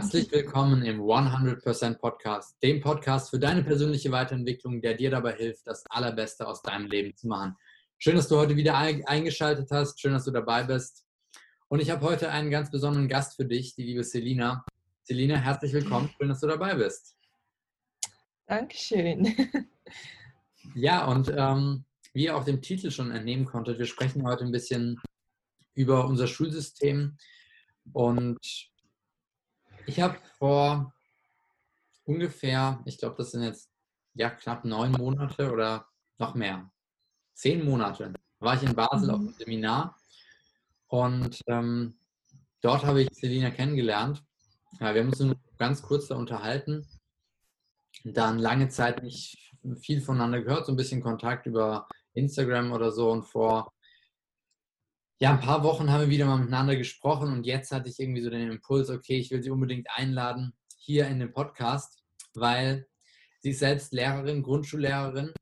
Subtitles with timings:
[0.00, 5.66] Herzlich willkommen im 100% Podcast, dem Podcast für deine persönliche Weiterentwicklung, der dir dabei hilft,
[5.66, 7.54] das Allerbeste aus deinem Leben zu machen.
[7.98, 11.04] Schön, dass du heute wieder eingeschaltet hast, schön, dass du dabei bist.
[11.68, 14.64] Und ich habe heute einen ganz besonderen Gast für dich, die liebe Selina.
[15.02, 17.14] Selina, herzlich willkommen, schön, dass du dabei bist.
[18.46, 19.36] Dankeschön.
[20.74, 24.52] Ja, und ähm, wie ihr auch dem Titel schon entnehmen konntet, wir sprechen heute ein
[24.52, 25.00] bisschen
[25.74, 27.18] über unser Schulsystem.
[27.92, 28.69] Und
[29.90, 30.94] ich habe vor
[32.04, 33.68] ungefähr, ich glaube, das sind jetzt
[34.14, 35.86] ja knapp neun Monate oder
[36.18, 36.70] noch mehr,
[37.34, 39.14] zehn Monate, war ich in Basel mhm.
[39.14, 39.96] auf einem Seminar
[40.86, 41.98] und ähm,
[42.60, 44.22] dort habe ich Selina kennengelernt.
[44.78, 46.86] Ja, wir haben uns nur ganz kurz da unterhalten,
[48.04, 53.10] dann lange Zeit nicht viel voneinander gehört, so ein bisschen Kontakt über Instagram oder so
[53.10, 53.72] und vor
[55.20, 58.22] ja, ein paar Wochen haben wir wieder mal miteinander gesprochen und jetzt hatte ich irgendwie
[58.22, 62.86] so den Impuls, okay, ich will sie unbedingt einladen hier in den Podcast, weil
[63.40, 65.34] sie ist selbst Lehrerin, Grundschullehrerin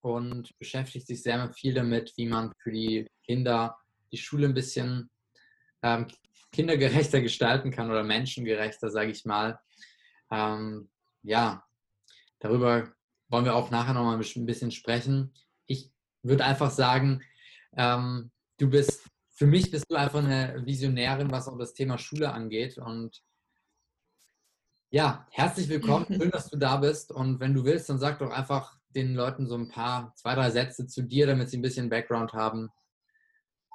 [0.00, 3.76] und beschäftigt sich sehr viel damit, wie man für die Kinder
[4.10, 5.10] die Schule ein bisschen
[5.82, 6.06] ähm,
[6.52, 9.58] kindergerechter gestalten kann oder menschengerechter, sage ich mal.
[10.30, 10.88] Ähm,
[11.22, 11.62] ja,
[12.38, 12.90] darüber
[13.28, 15.34] wollen wir auch nachher nochmal ein bisschen sprechen.
[15.66, 17.22] Ich würde einfach sagen,
[17.76, 19.06] ähm, du bist
[19.36, 22.78] für mich bist du einfach eine Visionärin, was auch das Thema Schule angeht.
[22.78, 23.22] Und
[24.90, 26.06] ja, herzlich willkommen.
[26.08, 27.12] Schön, dass du da bist.
[27.12, 30.50] Und wenn du willst, dann sag doch einfach den Leuten so ein paar, zwei, drei
[30.50, 32.70] Sätze zu dir, damit sie ein bisschen Background haben,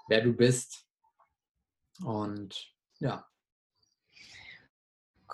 [0.08, 0.88] wer du bist.
[2.04, 3.28] Und ja.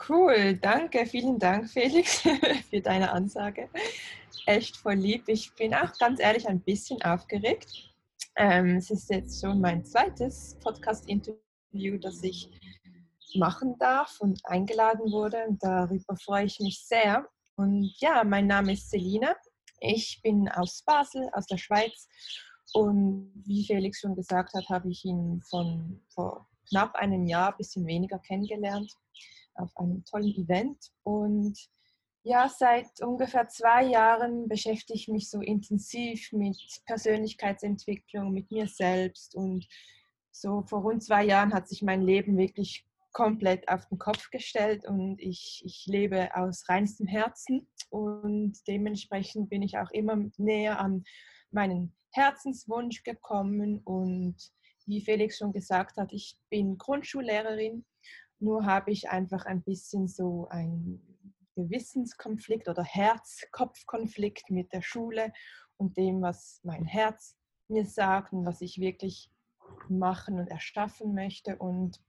[0.10, 2.20] Cool, danke, vielen Dank, Felix,
[2.70, 3.70] für deine Ansage.
[4.46, 5.24] Echt voll lieb.
[5.28, 7.88] Ich bin auch ganz ehrlich ein bisschen aufgeregt
[8.38, 12.50] ähm, es ist jetzt schon mein zweites Podcast-Interview, das ich
[13.36, 15.38] machen darf und eingeladen wurde.
[15.60, 17.28] Darüber freue ich mich sehr.
[17.56, 19.36] Und ja, mein Name ist Selina.
[19.80, 22.08] Ich bin aus Basel, aus der Schweiz.
[22.74, 27.58] Und wie Felix schon gesagt hat, habe ich ihn von vor knapp einem Jahr, ein
[27.58, 28.94] bisschen weniger kennengelernt,
[29.56, 30.78] auf einem tollen Event.
[31.04, 31.58] Und
[32.28, 39.34] ja, seit ungefähr zwei Jahren beschäftige ich mich so intensiv mit Persönlichkeitsentwicklung, mit mir selbst.
[39.34, 39.66] Und
[40.32, 44.86] so vor rund zwei Jahren hat sich mein Leben wirklich komplett auf den Kopf gestellt
[44.86, 47.66] und ich, ich lebe aus reinstem Herzen.
[47.90, 51.06] Und dementsprechend bin ich auch immer näher an
[51.52, 53.80] meinen Herzenswunsch gekommen.
[53.86, 54.36] Und
[54.86, 57.86] wie Felix schon gesagt hat, ich bin Grundschullehrerin.
[58.40, 61.02] Nur habe ich einfach ein bisschen so ein
[61.58, 65.34] Gewissenskonflikt oder Herz-Kopf-Konflikt mit der Schule
[65.78, 67.36] und dem, was mein Herz
[67.68, 69.32] mir sagt und was ich wirklich
[69.90, 71.58] machen und erschaffen möchte.
[71.58, 72.00] Und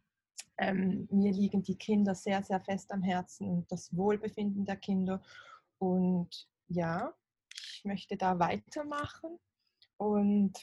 [0.59, 5.23] ähm, mir liegen die Kinder sehr, sehr fest am Herzen und das Wohlbefinden der Kinder.
[5.79, 7.15] Und ja,
[7.55, 9.39] ich möchte da weitermachen.
[9.97, 10.59] Und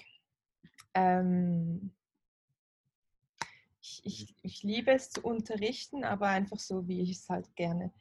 [0.93, 1.91] ähm,
[3.81, 7.91] ich, ich, ich liebe es zu unterrichten, aber einfach so, wie ich es halt gerne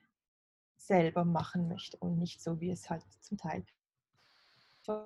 [0.86, 3.64] selber machen möchte und nicht so, wie es halt zum Teil
[4.84, 5.04] von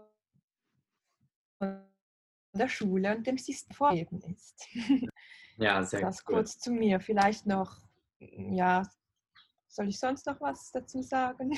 [2.55, 4.67] der Schule und dem System vorgeben ist.
[5.57, 6.35] Ja, sehr Das cool.
[6.37, 7.01] kurz zu mir.
[7.01, 7.77] Vielleicht noch,
[8.19, 8.83] ja,
[9.69, 11.51] soll ich sonst noch was dazu sagen?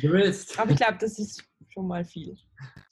[0.00, 0.58] Du willst.
[0.58, 2.38] Aber ich glaube, das ist schon mal viel.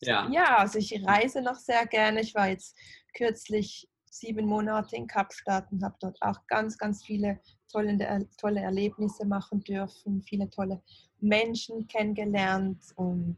[0.01, 0.29] Ja.
[0.31, 2.21] Ja, also ich reise noch sehr gerne.
[2.21, 2.77] Ich war jetzt
[3.15, 7.41] kürzlich sieben Monate in Kapstadt und habe dort auch ganz, ganz viele
[7.71, 10.83] tolle, tolle Erlebnisse machen dürfen, viele tolle
[11.21, 13.37] Menschen kennengelernt und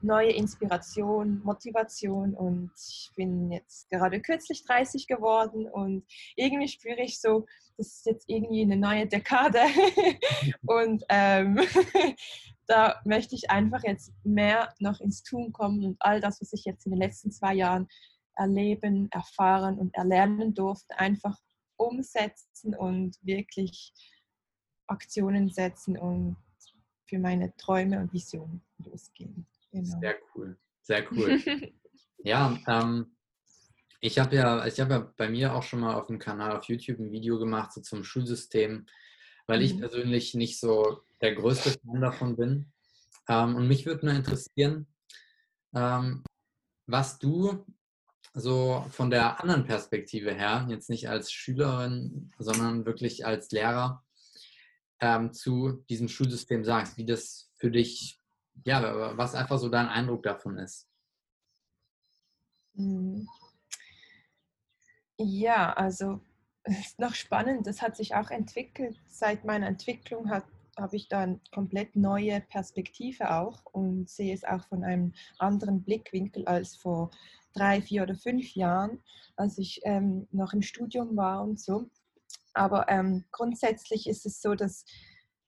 [0.00, 2.34] neue Inspiration, Motivation.
[2.34, 6.04] Und ich bin jetzt gerade kürzlich 30 geworden und
[6.36, 9.58] irgendwie spüre ich so, das ist jetzt irgendwie eine neue Dekade.
[10.66, 11.58] Und ähm,
[12.66, 16.64] da möchte ich einfach jetzt mehr noch ins Tun kommen und all das, was ich
[16.64, 17.88] jetzt in den letzten zwei Jahren
[18.36, 21.38] erleben, erfahren und erlernen durfte, einfach
[21.76, 23.92] umsetzen und wirklich
[24.86, 26.36] Aktionen setzen und
[27.06, 29.46] für meine Träume und Visionen losgehen.
[29.72, 30.00] Genau.
[30.00, 31.40] Sehr cool, sehr cool.
[32.18, 33.16] ja, ähm,
[34.00, 36.64] ich habe ja, ich habe ja bei mir auch schon mal auf dem Kanal auf
[36.64, 38.86] YouTube ein Video gemacht so zum Schulsystem,
[39.46, 39.80] weil ich mhm.
[39.80, 42.72] persönlich nicht so der größte Fan davon bin.
[43.28, 44.86] Ähm, und mich würde nur interessieren,
[45.74, 46.22] ähm,
[46.86, 47.64] was du
[48.34, 54.04] so von der anderen Perspektive her, jetzt nicht als Schülerin, sondern wirklich als Lehrer,
[55.00, 58.20] ähm, zu diesem Schulsystem sagst, wie das für dich,
[58.64, 60.88] ja, was einfach so dein Eindruck davon ist.
[62.74, 63.28] Hm.
[65.16, 66.20] Ja, also
[66.64, 68.98] ist noch spannend, das hat sich auch entwickelt.
[69.08, 74.66] Seit meiner Entwicklung habe ich da eine komplett neue Perspektive auch und sehe es auch
[74.66, 77.12] von einem anderen Blickwinkel als vor
[77.54, 79.02] drei, vier oder fünf Jahren,
[79.36, 81.90] als ich ähm, noch im Studium war und so.
[82.52, 84.84] Aber ähm, grundsätzlich ist es so, dass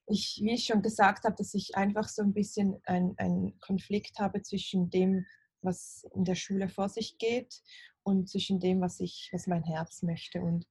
[0.08, 4.42] ich, wie ich schon gesagt habe, dass ich einfach so ein bisschen einen Konflikt habe
[4.42, 5.26] zwischen dem,
[5.62, 7.62] was in der Schule vor sich geht
[8.02, 10.40] und zwischen dem, was ich, was mein Herz möchte.
[10.40, 10.66] Und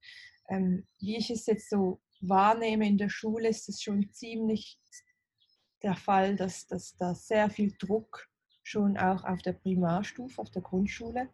[0.48, 4.78] ähm, wie ich es jetzt so wahrnehme in der Schule, ist es schon ziemlich
[5.82, 8.28] der Fall, dass, dass da sehr viel Druck
[8.66, 11.28] schon auch auf der Primarstufe, auf der Grundschule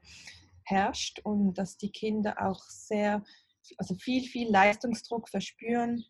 [0.65, 3.25] herrscht und dass die Kinder auch sehr,
[3.79, 6.05] also viel, viel Leistungsdruck verspüren,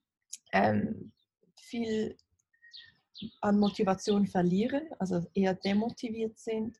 [0.52, 1.12] ähm,
[1.60, 2.16] viel
[3.40, 6.76] an Motivation verlieren, also eher demotiviert sind,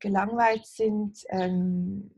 [0.00, 2.10] gelangweilt sind, ähm,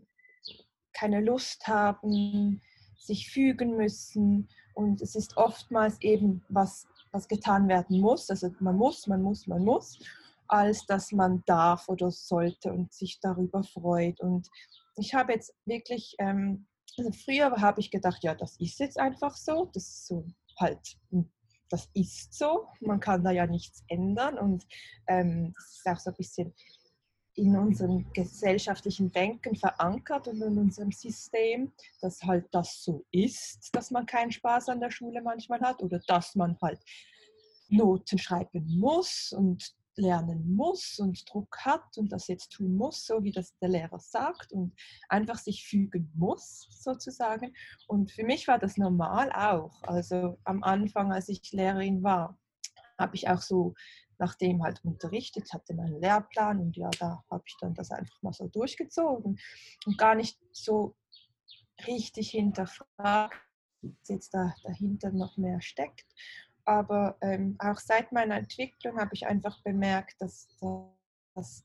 [0.94, 2.62] keine Lust haben,
[2.96, 4.48] sich fügen müssen.
[4.72, 8.31] Und es ist oftmals eben, was, was getan werden muss.
[8.31, 9.98] Also man muss, man muss, man muss,
[10.52, 14.20] als dass man darf oder sollte und sich darüber freut.
[14.20, 14.50] Und
[14.96, 16.66] ich habe jetzt wirklich, ähm,
[16.99, 19.70] also früher habe ich gedacht, ja, das ist jetzt einfach so.
[19.72, 20.26] Das ist so
[20.60, 20.78] halt,
[21.10, 21.31] hm,
[21.70, 22.69] das ist so.
[22.81, 24.38] Man kann da ja nichts ändern.
[24.38, 24.66] Und
[25.06, 26.55] ähm, das ist auch so ein bisschen
[27.34, 31.72] in unserem gesellschaftlichen Denken verankert und in unserem System,
[32.02, 35.98] dass halt das so ist, dass man keinen Spaß an der Schule manchmal hat oder
[36.06, 36.84] dass man halt
[37.70, 43.22] Noten schreiben muss und lernen muss und Druck hat und das jetzt tun muss, so
[43.22, 44.74] wie das der Lehrer sagt und
[45.08, 47.54] einfach sich fügen muss sozusagen.
[47.86, 49.82] Und für mich war das normal auch.
[49.82, 52.38] Also am Anfang, als ich Lehrerin war,
[52.98, 53.74] habe ich auch so
[54.22, 58.32] nachdem halt unterrichtet, hatte meinen Lehrplan und ja, da habe ich dann das einfach mal
[58.32, 59.36] so durchgezogen
[59.84, 60.94] und gar nicht so
[61.88, 63.34] richtig hinterfragt,
[63.82, 66.06] was jetzt da dahinter noch mehr steckt.
[66.64, 70.48] Aber ähm, auch seit meiner Entwicklung habe ich einfach bemerkt, dass,
[71.34, 71.64] dass,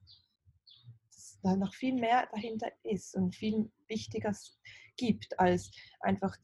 [1.12, 4.58] dass da noch viel mehr dahinter ist und viel Wichtiges
[4.96, 6.36] gibt, als einfach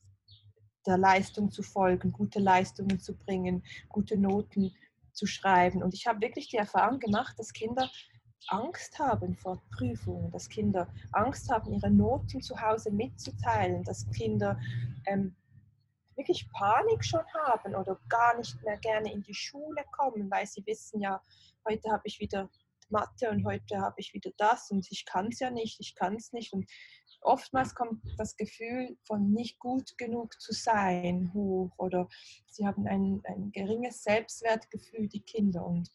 [0.85, 4.75] der Leistung zu folgen, gute Leistungen zu bringen, gute Noten
[5.13, 5.81] zu schreiben.
[5.81, 7.89] Und ich habe wirklich die Erfahrung gemacht, dass Kinder
[8.49, 14.59] Angst haben vor Prüfungen, dass Kinder Angst haben, ihre Noten zu Hause mitzuteilen, dass Kinder
[15.05, 15.35] ähm,
[16.15, 20.65] wirklich Panik schon haben oder gar nicht mehr gerne in die Schule kommen, weil sie
[20.65, 21.21] wissen ja,
[21.67, 22.49] heute habe ich wieder
[22.89, 26.15] Mathe und heute habe ich wieder das und ich kann es ja nicht, ich kann
[26.15, 26.53] es nicht.
[26.53, 26.69] Und
[27.21, 32.07] oftmals kommt das Gefühl von nicht gut genug zu sein hoch oder
[32.47, 35.89] sie haben ein, ein geringes Selbstwertgefühl, die Kinder, und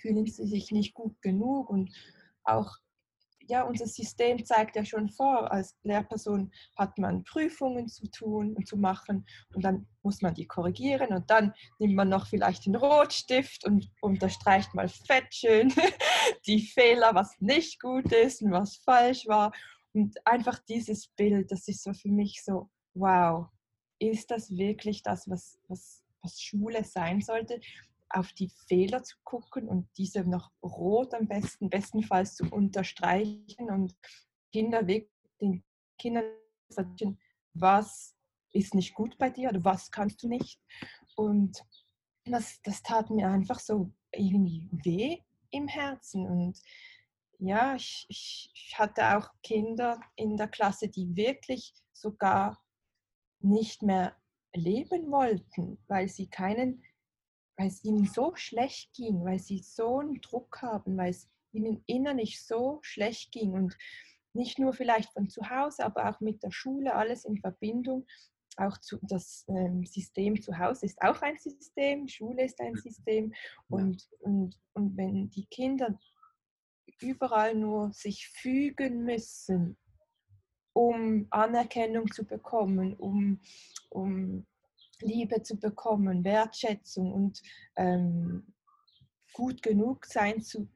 [0.00, 1.94] fühlen sie sich nicht gut genug und
[2.42, 2.76] auch
[3.50, 8.66] ja, unser System zeigt ja schon vor, als Lehrperson hat man Prüfungen zu tun und
[8.66, 12.76] zu machen und dann muss man die korrigieren und dann nimmt man noch vielleicht den
[12.76, 15.74] Rotstift und unterstreicht mal fettschön
[16.46, 19.52] die Fehler, was nicht gut ist und was falsch war.
[19.92, 23.48] Und einfach dieses Bild, das ist so für mich so, wow,
[23.98, 27.60] ist das wirklich das, was, was, was Schule sein sollte?
[28.10, 33.94] Auf die Fehler zu gucken und diese noch rot am besten, bestenfalls zu unterstreichen und
[34.52, 35.64] Kinder den
[35.98, 36.24] Kindern
[36.68, 37.18] sagen,
[37.54, 38.16] was
[38.52, 40.60] ist nicht gut bei dir oder was kannst du nicht.
[41.16, 41.64] Und
[42.24, 45.18] das, das tat mir einfach so irgendwie weh
[45.50, 46.26] im Herzen.
[46.26, 46.60] Und
[47.38, 52.62] ja, ich, ich, hatte auch Kinder in der Klasse, die wirklich sogar
[53.40, 54.16] nicht mehr
[54.54, 56.82] leben wollten, weil sie keinen,
[57.60, 61.84] weil es ihnen so schlecht ging, weil sie so einen Druck haben, weil es ihnen
[61.84, 63.76] innerlich so schlecht ging und
[64.32, 68.06] nicht nur vielleicht von zu Hause, aber auch mit der Schule, alles in Verbindung.
[68.56, 73.34] Auch zu, das ähm, System zu Hause ist auch ein System, Schule ist ein System.
[73.68, 76.00] Und, und, und wenn die Kinder
[77.02, 79.76] überall nur sich fügen müssen,
[80.72, 83.38] um Anerkennung zu bekommen, um,
[83.90, 84.46] um
[85.02, 87.42] Liebe zu bekommen, Wertschätzung und
[87.76, 88.54] ähm,
[89.32, 90.68] gut genug sein zu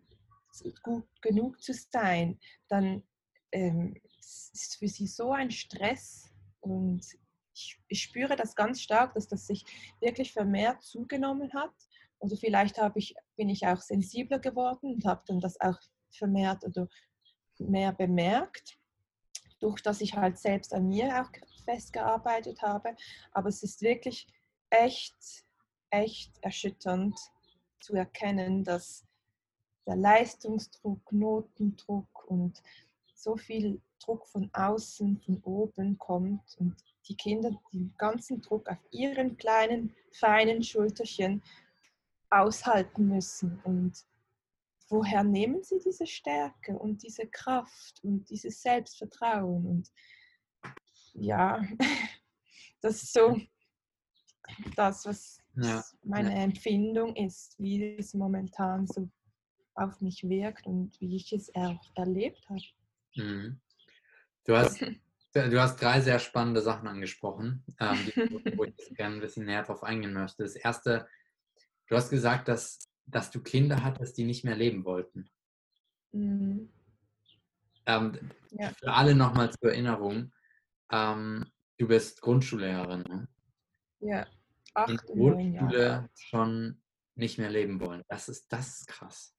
[0.83, 2.39] gut genug zu sein,
[2.69, 3.03] dann
[3.51, 7.05] ähm, ist für sie so ein Stress und
[7.55, 9.65] ich, ich, spüre das ganz stark, dass das sich
[10.01, 11.73] wirklich vermehrt zugenommen hat.
[12.19, 15.79] Oder vielleicht ich, bin ich auch sensibler geworden und habe dann das auch
[16.11, 16.89] vermehrt oder
[17.59, 18.79] mehr bemerkt,
[19.61, 21.31] durch dass ich halt selbst an mir auch
[21.65, 22.97] festgearbeitet habe.
[23.33, 24.27] Aber es ist wirklich
[24.71, 25.45] echt,
[25.91, 27.19] echt erschütternd
[27.81, 29.05] zu erkennen, dass
[29.87, 32.63] der Leistungsdruck, Notendruck und
[33.15, 36.77] so viel Druck von außen, von oben kommt und
[37.09, 41.43] die Kinder den ganzen Druck auf ihren kleinen, feinen Schulterchen
[42.31, 43.61] aushalten müssen.
[43.65, 44.05] Und
[44.89, 49.67] woher nehmen sie diese Stärke und diese Kraft und dieses Selbstvertrauen?
[49.67, 49.93] Und
[51.15, 51.63] ja,
[52.81, 53.41] das ist so
[54.77, 55.83] das, was ja.
[56.03, 59.09] meine Empfindung ist, wie es momentan so
[59.75, 62.61] auf mich wirkt und wie ich es er erlebt habe.
[63.17, 63.61] Mhm.
[64.45, 64.81] Du hast
[65.35, 67.99] Du hast drei sehr spannende Sachen angesprochen, ähm,
[68.57, 70.45] wo ich gerne ein bisschen näher drauf eingehen möchte.
[70.45, 71.09] Das erste,
[71.89, 75.29] du hast gesagt, dass, dass du Kinder hattest, die nicht mehr leben wollten.
[76.13, 76.69] Mhm.
[77.87, 78.71] Ähm, ja.
[78.79, 80.33] Für alle nochmal zur Erinnerung,
[80.95, 83.03] ähm, du bist Grundschullehrerin.
[83.03, 83.29] Ne?
[84.01, 84.27] Ja,
[84.75, 86.83] acht In Grundschule schon
[87.15, 88.03] nicht mehr leben wollen.
[88.09, 89.35] Das ist, das ist krass.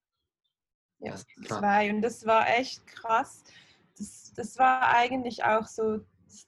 [0.99, 1.59] Ja, das ist krass.
[1.59, 1.89] zwei.
[1.89, 3.43] Und das war echt krass
[3.97, 5.99] das, das war eigentlich auch so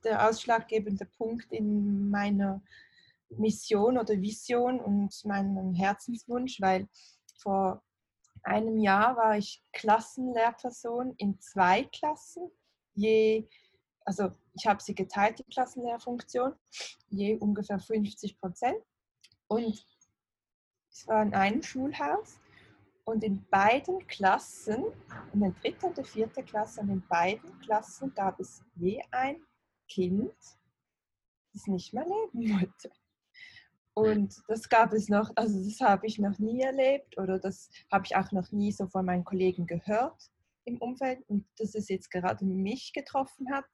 [0.04, 2.62] der ausschlaggebende Punkt in meiner
[3.30, 6.88] Mission oder Vision und meinem Herzenswunsch, weil
[7.40, 7.84] vor
[8.44, 12.50] einem Jahr war ich Klassenlehrperson in zwei Klassen,
[12.94, 13.48] je,
[14.06, 16.54] also ich habe sie geteilt, die Klassenlehrfunktion,
[17.10, 18.78] je ungefähr 50 Prozent.
[19.48, 19.86] Und
[20.92, 22.40] es war in einem Schulhaus
[23.06, 24.86] und in beiden Klassen,
[25.34, 29.42] in der dritten und der vierten Klasse, und in beiden Klassen gab es je ein
[29.88, 30.34] Kind,
[31.54, 32.92] das nicht mehr leben wollte.
[33.94, 38.06] Und das gab es noch, also das habe ich noch nie erlebt oder das habe
[38.06, 40.32] ich auch noch nie so von meinen Kollegen gehört
[40.66, 43.66] im Umfeld und dass es jetzt gerade mich getroffen hat,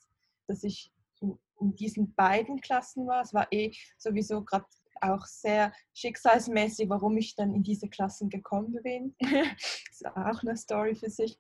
[0.48, 3.22] dass ich in, in diesen beiden Klassen war.
[3.22, 4.66] Es war eh sowieso gerade
[5.02, 9.16] auch sehr schicksalsmäßig, warum ich dann in diese Klassen gekommen bin.
[9.20, 9.32] das
[9.92, 11.40] ist auch eine Story für sich.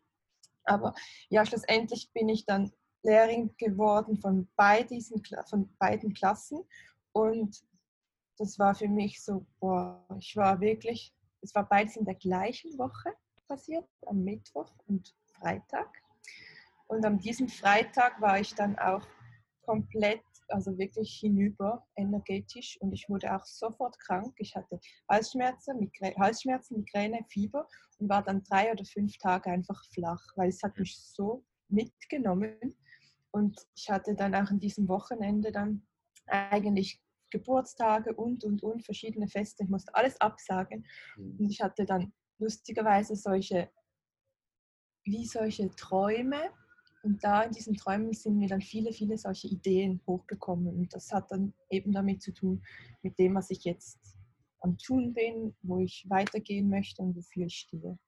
[0.66, 0.94] Aber
[1.30, 2.72] ja, schlussendlich bin ich dann
[3.04, 6.62] Lehrerin geworden von, bei diesen, von beiden Klassen.
[7.12, 7.64] Und
[8.38, 12.78] das war für mich so, boah, ich war wirklich, es war beides in der gleichen
[12.78, 13.14] Woche
[13.48, 16.03] passiert, am Mittwoch und Freitag.
[16.94, 19.06] Und an diesem Freitag war ich dann auch
[19.66, 24.34] komplett also wirklich hinüber energetisch und ich wurde auch sofort krank.
[24.38, 29.84] Ich hatte Halsschmerzen, Migrä Halsschmerzen, Migräne, Fieber und war dann drei oder fünf Tage einfach
[29.94, 32.76] flach, weil es hat mich so mitgenommen.
[33.32, 35.88] Und ich hatte dann auch an diesem Wochenende dann
[36.28, 39.64] eigentlich Geburtstage und, und, und, verschiedene Feste.
[39.64, 40.86] Ich musste alles absagen.
[41.18, 41.38] Mhm.
[41.40, 43.72] Und ich hatte dann lustigerweise solche,
[45.04, 46.52] wie solche Träume,
[47.04, 50.68] und da in diesen Träumen sind mir dann viele, viele solche Ideen hochgekommen.
[50.68, 52.64] Und das hat dann eben damit zu tun,
[53.02, 54.00] mit dem, was ich jetzt
[54.62, 58.00] am Tun bin, wo ich weitergehen möchte und wofür ich stehe.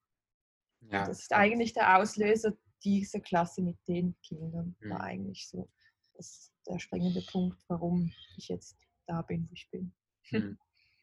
[0.80, 1.06] Ja.
[1.06, 4.78] Das ist eigentlich der Auslöser dieser Klasse mit den Kindern.
[4.80, 4.90] Mhm.
[4.90, 5.70] War eigentlich so
[6.14, 9.94] das der springende Punkt, warum ich jetzt da bin, wo ich bin.
[10.32, 10.58] Mhm.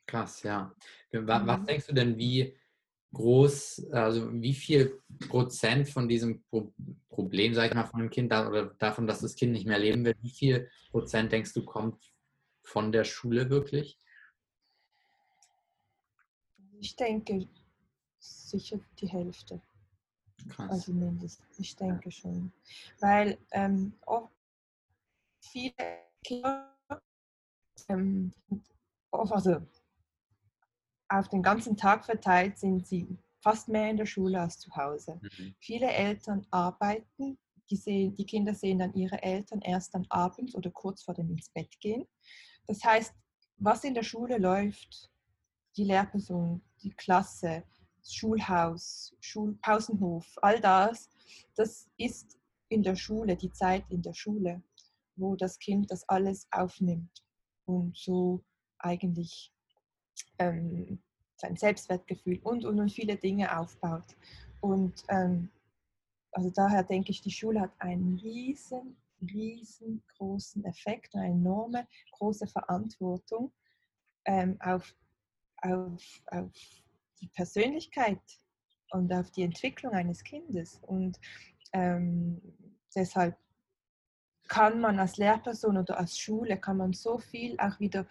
[0.07, 0.75] Krass, ja.
[1.13, 1.67] Was mhm.
[1.67, 2.57] denkst du denn, wie
[3.13, 6.43] groß, also wie viel Prozent von diesem
[7.09, 10.05] Problem, sag ich mal, von dem Kind oder davon, dass das Kind nicht mehr leben
[10.05, 12.13] wird, wie viel Prozent denkst du, kommt
[12.63, 13.99] von der Schule wirklich?
[16.81, 17.49] Ich denke
[18.19, 19.61] sicher die Hälfte.
[20.49, 20.71] Krass.
[20.71, 22.53] Also mindestens, ich denke schon.
[22.99, 23.93] Weil ähm,
[25.41, 25.75] viele
[26.25, 26.75] Kinder,
[27.89, 28.33] ähm,
[29.11, 29.61] also
[31.19, 33.07] auf den ganzen Tag verteilt sind sie
[33.41, 35.21] fast mehr in der Schule als zu Hause.
[35.21, 35.55] Mhm.
[35.59, 37.39] Viele Eltern arbeiten,
[37.71, 41.31] die, sehen, die Kinder sehen dann ihre Eltern erst dann abends oder kurz vor dem
[41.31, 42.07] ins Bett gehen.
[42.67, 43.15] Das heißt,
[43.59, 45.11] was in der Schule läuft,
[45.77, 47.65] die Lehrperson, die Klasse,
[47.99, 51.09] das Schulhaus, Schulpausenhof, all das,
[51.55, 52.39] das ist
[52.69, 54.63] in der Schule, die Zeit in der Schule,
[55.17, 57.23] wo das Kind das alles aufnimmt
[57.67, 58.43] und so
[58.79, 59.53] eigentlich
[60.43, 60.99] ähm,
[61.37, 64.17] sein Selbstwertgefühl und, und, und viele Dinge aufbaut.
[64.61, 65.51] Und ähm,
[66.33, 73.53] also daher denke ich, die Schule hat einen riesen, riesengroßen Effekt, eine enorme große Verantwortung
[74.25, 74.95] ähm, auf,
[75.59, 76.51] auf, auf
[77.21, 78.21] die Persönlichkeit
[78.91, 80.81] und auf die Entwicklung eines Kindes.
[80.83, 81.21] Und
[81.73, 82.41] ähm,
[82.95, 83.37] deshalb
[84.49, 88.07] kann man als Lehrperson oder als Schule, kann man so viel auch wieder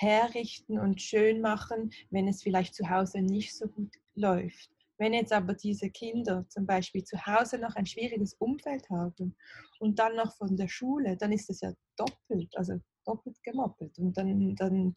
[0.00, 4.70] herrichten und schön machen, wenn es vielleicht zu Hause nicht so gut läuft.
[4.98, 9.34] Wenn jetzt aber diese Kinder zum Beispiel zu Hause noch ein schwieriges Umfeld haben
[9.78, 13.98] und dann noch von der Schule, dann ist es ja doppelt, also doppelt gemoppelt.
[13.98, 14.94] Und dann, dann,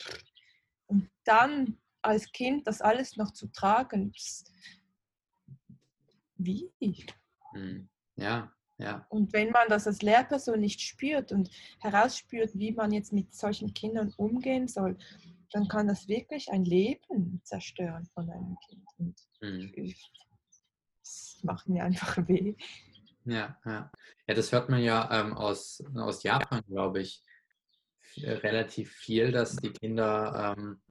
[0.88, 4.14] und dann als Kind das alles noch zu tragen,
[6.36, 6.70] wie?
[7.54, 7.90] Hm.
[8.16, 9.06] Ja, ja.
[9.10, 11.50] Und wenn man das als Lehrperson nicht spürt und
[11.80, 14.98] herausspürt, wie man jetzt mit solchen Kindern umgehen soll,
[15.52, 18.90] dann kann das wirklich ein Leben zerstören von einem Kind.
[18.98, 19.94] Und mhm.
[21.00, 22.56] das macht mir einfach weh.
[23.26, 23.92] Ja, ja.
[24.28, 27.24] ja das hört man ja ähm, aus, aus Japan, glaube ich,
[28.18, 30.82] relativ viel, dass die Kinder, ähm,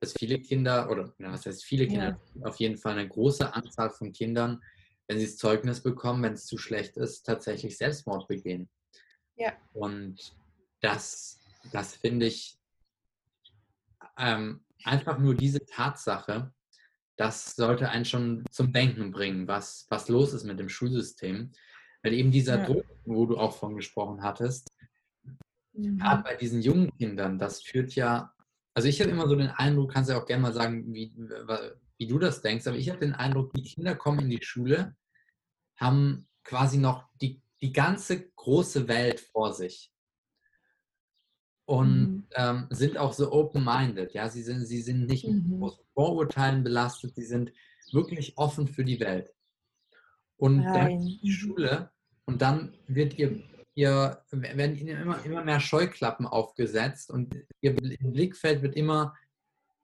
[0.00, 2.46] dass viele Kinder, oder ja, was heißt viele Kinder, ja.
[2.46, 4.60] auf jeden Fall eine große Anzahl von Kindern,
[5.10, 8.70] wenn sie das Zeugnis bekommen, wenn es zu schlecht ist, tatsächlich Selbstmord begehen.
[9.34, 9.54] Ja.
[9.72, 10.36] Und
[10.80, 11.40] das,
[11.72, 12.56] das finde ich
[14.16, 16.54] ähm, einfach nur diese Tatsache,
[17.16, 21.50] das sollte einen schon zum Denken bringen, was, was los ist mit dem Schulsystem.
[22.04, 22.66] Weil eben dieser ja.
[22.66, 24.68] Druck, wo du auch von gesprochen hattest,
[25.72, 25.98] mhm.
[25.98, 28.32] gerade bei diesen jungen Kindern, das führt ja,
[28.74, 31.12] also ich habe immer so den Eindruck, kannst ja auch gerne mal sagen, wie,
[32.00, 34.96] wie du das denkst, aber ich habe den Eindruck, die Kinder kommen in die Schule,
[35.76, 39.92] haben quasi noch die, die ganze große Welt vor sich
[41.66, 42.26] und mhm.
[42.36, 44.14] ähm, sind auch so open-minded.
[44.14, 45.58] Ja, sie sind, sie sind nicht mhm.
[45.60, 47.52] mit Vorurteilen belastet, sie sind
[47.92, 49.34] wirklich offen für die Welt.
[50.38, 50.72] Und Nein.
[50.72, 51.30] dann die mhm.
[51.30, 51.90] Schule
[52.24, 53.42] und dann wird ihr,
[53.74, 59.14] ihr werden ihnen immer, immer mehr Scheuklappen aufgesetzt und ihr Blickfeld wird immer,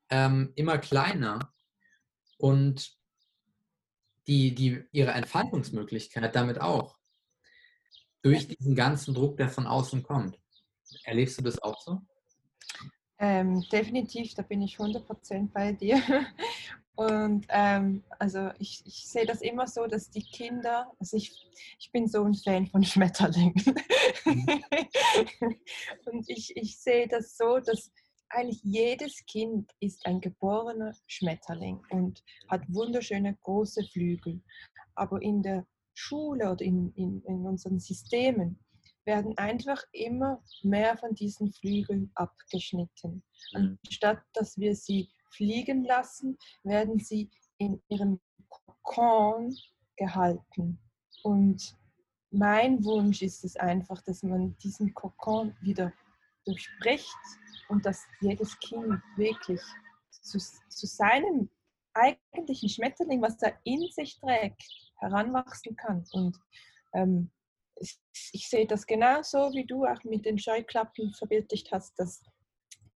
[0.08, 1.52] ähm, immer kleiner
[2.38, 2.96] und
[4.26, 6.98] die, die, ihre Entfaltungsmöglichkeit damit auch.
[8.22, 10.38] Durch diesen ganzen Druck, der von außen kommt.
[11.04, 12.00] Erlebst du das auch so?
[13.18, 16.02] Ähm, definitiv, da bin ich 100% bei dir.
[16.96, 21.46] Und ähm, also ich, ich sehe das immer so, dass die Kinder, also ich,
[21.78, 23.54] ich bin so ein Fan von Schmetterlingen.
[24.24, 24.64] Mhm.
[26.06, 27.92] Und ich, ich sehe das so, dass
[28.36, 34.42] eigentlich jedes Kind ist ein geborener Schmetterling und hat wunderschöne große Flügel.
[34.94, 38.58] Aber in der Schule oder in, in, in unseren Systemen
[39.06, 43.22] werden einfach immer mehr von diesen Flügeln abgeschnitten.
[43.52, 43.78] Mhm.
[43.86, 49.56] Anstatt dass wir sie fliegen lassen, werden sie in ihrem Kokon
[49.96, 50.78] gehalten.
[51.22, 51.74] Und
[52.30, 55.92] mein Wunsch ist es einfach, dass man diesen Kokon wieder
[56.44, 57.16] durchbricht
[57.68, 59.60] und dass jedes Kind wirklich
[60.10, 61.48] zu, zu seinem
[61.94, 64.62] eigentlichen Schmetterling, was er in sich trägt,
[64.98, 66.04] heranwachsen kann.
[66.12, 66.38] Und
[66.94, 67.30] ähm,
[68.32, 72.22] ich, sehe das genauso, wie du auch mit den Scheuklappen verbildlicht hast, dass,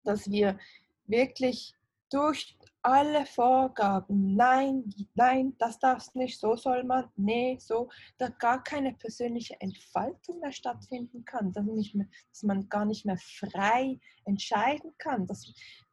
[0.05, 0.59] dass wir
[1.07, 1.75] wirklich
[2.11, 7.89] durch alle Vorgaben, nein, nein, das darf nicht, so soll man, nee, so,
[8.19, 13.05] da gar keine persönliche Entfaltung mehr stattfinden kann, dass, nicht mehr, dass man gar nicht
[13.05, 15.53] mehr frei entscheiden kann, dass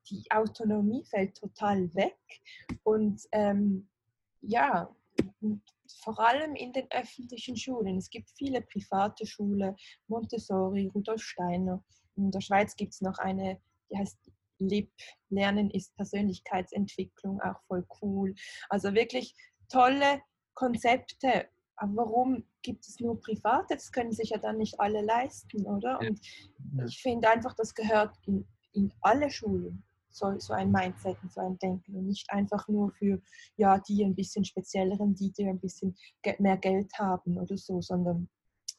[0.09, 2.17] die Autonomie fällt total weg
[2.83, 3.87] und ähm,
[4.41, 4.93] ja,
[6.03, 7.97] vor allem in den öffentlichen Schulen.
[7.97, 9.75] Es gibt viele private Schulen,
[10.07, 11.83] Montessori, Rudolf Steiner.
[12.15, 14.17] In der Schweiz gibt es noch eine, die heißt
[14.59, 14.91] LIP,
[15.29, 18.35] Lernen ist Persönlichkeitsentwicklung, auch voll cool.
[18.69, 19.35] Also wirklich
[19.69, 20.21] tolle
[20.53, 21.47] Konzepte.
[21.77, 23.75] Aber warum gibt es nur private?
[23.75, 25.99] Das können sich ja dann nicht alle leisten, oder?
[25.99, 26.19] Und
[26.87, 29.83] ich finde einfach, das gehört in, in alle Schulen
[30.15, 33.21] so, so ein Mindset und so ein Denken und nicht einfach nur für
[33.57, 35.95] ja, die ein bisschen spezielleren, die, die ein bisschen
[36.39, 38.29] mehr Geld haben oder so, sondern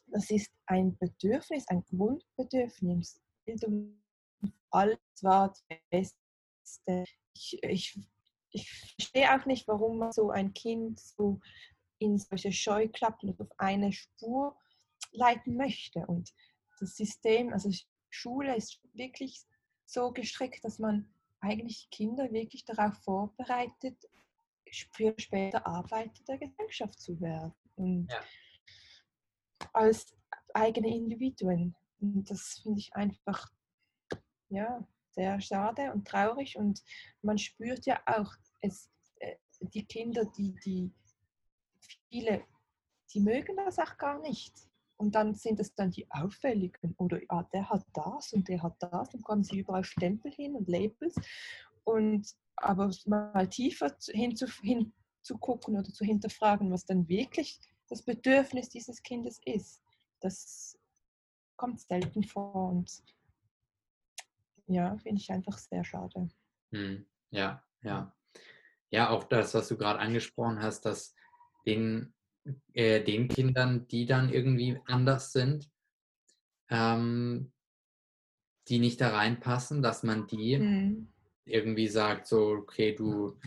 [0.07, 3.21] das ist ein Bedürfnis, ein Grundbedürfnis.
[3.45, 3.99] Bildung
[4.71, 7.05] alles war das Beste.
[7.35, 7.99] Ich, ich,
[8.51, 11.41] ich verstehe auch nicht, warum man so ein Kind so
[11.99, 14.57] in solche Scheuklappen auf eine Spur
[15.13, 16.01] leiten möchte.
[16.07, 16.33] Und
[16.81, 17.71] das System, also
[18.11, 19.45] Schule ist wirklich
[19.87, 21.09] so gestrickt, dass man
[21.41, 23.97] eigentlich Kinder wirklich darauf vorbereitet,
[24.93, 27.55] für später Arbeiter der Gesellschaft zu werden.
[27.77, 28.21] Und ja.
[29.73, 30.17] als
[30.55, 31.75] eigene Individuen.
[32.01, 33.49] Und das finde ich einfach
[34.49, 36.57] ja, sehr schade und traurig.
[36.57, 36.83] Und
[37.23, 40.91] man spürt ja auch, es, äh, die Kinder, die, die
[42.09, 42.45] viele,
[43.13, 44.55] die mögen das auch gar nicht.
[44.99, 48.77] Und dann sind es dann die auffälligen oder ja, der hat das und der hat
[48.81, 49.11] das.
[49.11, 51.15] Dann kommen sie überall Stempel hin und Labels.
[51.85, 59.41] Und aber mal tiefer hinzugucken oder zu hinterfragen, was dann wirklich das Bedürfnis dieses Kindes
[59.45, 59.83] ist,
[60.21, 60.79] das
[61.57, 63.03] kommt selten vor und
[64.67, 66.29] ja, finde ich einfach sehr schade.
[66.73, 68.15] Hm, ja, ja.
[68.91, 71.15] Ja, auch das, was du gerade angesprochen hast, dass
[71.67, 72.15] den
[72.75, 75.69] äh, den Kindern, die dann irgendwie anders sind,
[76.71, 77.53] ähm,
[78.69, 81.09] die nicht da reinpassen, dass man die mhm.
[81.45, 83.39] irgendwie sagt, so, okay, du,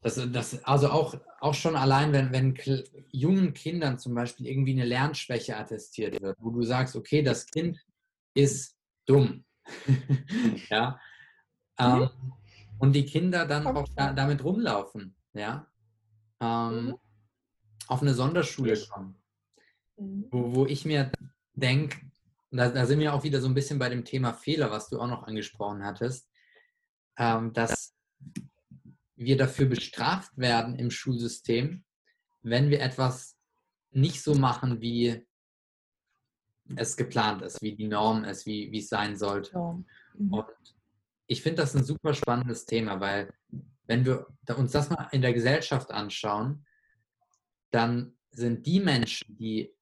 [0.00, 2.54] Das, das, also auch, auch schon allein, wenn, wenn
[3.10, 7.78] jungen Kindern zum Beispiel irgendwie eine Lernschwäche attestiert wird, wo du sagst, okay, das Kind
[8.34, 9.44] ist dumm.
[10.70, 11.00] ja.
[11.78, 12.02] Mhm.
[12.02, 12.10] Ähm,
[12.78, 15.66] und die Kinder dann auch da, damit rumlaufen, ja.
[16.40, 16.98] Ähm, mhm.
[17.86, 19.16] Auf eine Sonderschule kommen.
[19.96, 20.26] Mhm.
[20.30, 21.10] Wo, wo ich mir
[21.54, 22.00] denke,
[22.50, 25.00] da, da, sind wir auch wieder so ein bisschen bei dem Thema Fehler, was du
[25.00, 26.28] auch noch angesprochen hattest,
[27.16, 27.94] ähm, dass
[29.16, 31.84] wir dafür bestraft werden im Schulsystem,
[32.42, 33.36] wenn wir etwas
[33.90, 35.26] nicht so machen, wie
[36.76, 39.58] es geplant ist, wie die Norm ist, wie, wie es sein sollte.
[40.14, 40.32] Mhm.
[40.32, 40.46] Und
[41.26, 43.32] ich finde das ein super spannendes Thema, weil
[43.86, 46.64] wenn wir uns das mal in der Gesellschaft anschauen,
[47.70, 49.74] dann sind die Menschen, die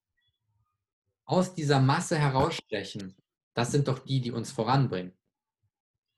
[1.24, 3.16] aus dieser Masse herausstechen,
[3.54, 5.12] das sind doch die, die uns voranbringen.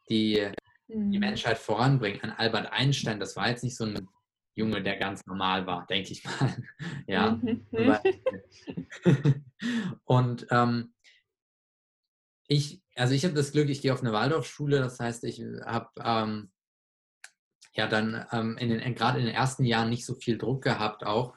[0.09, 0.50] Die
[0.88, 1.18] die mhm.
[1.18, 2.20] Menschheit voranbringen.
[2.22, 4.09] An Albert Einstein, das war jetzt nicht so ein
[4.55, 6.57] Junge, der ganz normal war, denke ich mal.
[7.07, 7.40] ja.
[7.43, 7.67] Mhm.
[10.05, 10.95] Und ähm,
[12.47, 15.90] ich, also ich habe das Glück, ich gehe auf eine Waldorfschule, das heißt, ich habe
[16.03, 16.53] ähm,
[17.73, 21.05] ja dann ähm, in den, gerade in den ersten Jahren nicht so viel Druck gehabt
[21.05, 21.35] auch.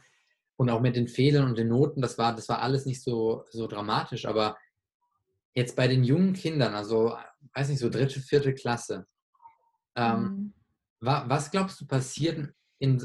[0.59, 3.45] Und auch mit den Fehlern und den Noten, das war, das war alles nicht so,
[3.51, 4.25] so dramatisch.
[4.25, 4.57] Aber
[5.53, 7.15] jetzt bei den jungen Kindern, also
[7.53, 9.05] weiß nicht, so dritte, vierte Klasse,
[9.97, 10.53] ähm, mhm.
[10.99, 12.97] Was glaubst du passiert in,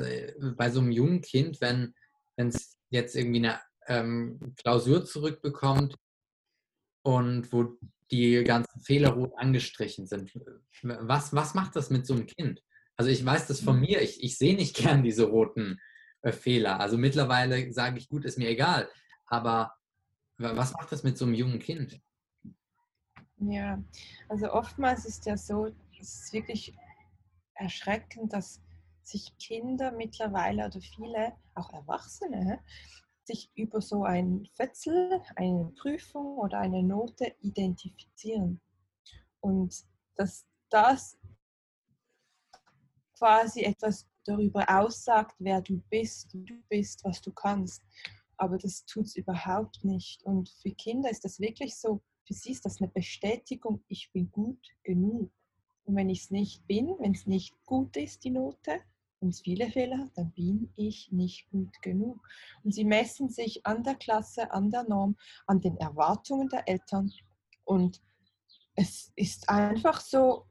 [0.57, 1.95] bei so einem jungen Kind, wenn
[2.37, 5.97] es jetzt irgendwie eine ähm, Klausur zurückbekommt
[7.03, 7.77] und wo
[8.11, 10.33] die ganzen Fehler rot angestrichen sind?
[10.83, 12.63] Was, was macht das mit so einem Kind?
[12.97, 13.81] Also ich weiß das von mhm.
[13.83, 15.81] mir, ich, ich sehe nicht gern diese roten
[16.21, 16.79] äh, Fehler.
[16.79, 18.89] Also mittlerweile sage ich, gut, ist mir egal.
[19.27, 19.73] Aber
[20.39, 22.01] was macht das mit so einem jungen Kind?
[23.39, 23.83] Ja,
[24.29, 26.75] also oftmals ist ja so, es ist wirklich
[27.55, 28.61] erschreckend, dass
[29.07, 32.61] sich Kinder mittlerweile oder viele, auch Erwachsene,
[33.25, 38.61] sich über so ein Fetzel, eine Prüfung oder eine Note identifizieren.
[39.41, 39.75] Und
[40.17, 41.19] dass das
[43.17, 47.83] quasi etwas darüber aussagt, wer du bist, wie du bist, was du kannst.
[48.37, 50.25] Aber das tut es überhaupt nicht.
[50.25, 54.31] Und für Kinder ist das wirklich so, für sie ist das eine Bestätigung, ich bin
[54.31, 55.31] gut genug.
[55.85, 58.81] Und wenn ich es nicht bin, wenn es nicht gut ist, die Note,
[59.29, 62.21] es viele Fehler dann bin ich nicht gut genug.
[62.65, 67.13] Und sie messen sich an der Klasse, an der Norm, an den Erwartungen der Eltern.
[67.65, 68.03] Und
[68.75, 70.47] es ist einfach so,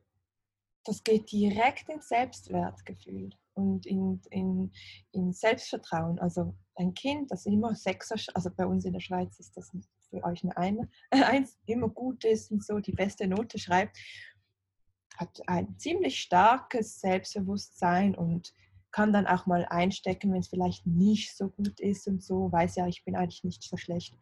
[0.83, 4.71] das geht direkt ins Selbstwertgefühl und in, in,
[5.11, 6.19] in Selbstvertrauen.
[6.19, 9.71] Also ein Kind, das immer Sechser, also bei uns in der Schweiz ist das
[10.09, 13.97] für euch eine, eins immer gut ist und so die beste Note schreibt,
[15.21, 18.53] hat ein ziemlich starkes Selbstbewusstsein und
[18.91, 22.75] kann dann auch mal einstecken, wenn es vielleicht nicht so gut ist und so, weiß
[22.75, 24.13] ja, ich bin eigentlich nicht so schlecht.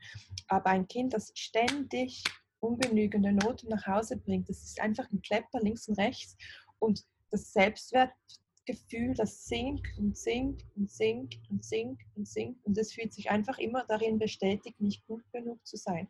[0.48, 2.24] Aber ein Kind, das ständig
[2.60, 6.38] ungenügende Noten nach Hause bringt, das ist einfach ein Klepper links und rechts
[6.78, 12.94] und das Selbstwertgefühl, das sinkt und sinkt und sinkt und sinkt und sinkt und es
[12.94, 16.10] fühlt sich einfach immer darin bestätigt, nicht gut genug zu sein.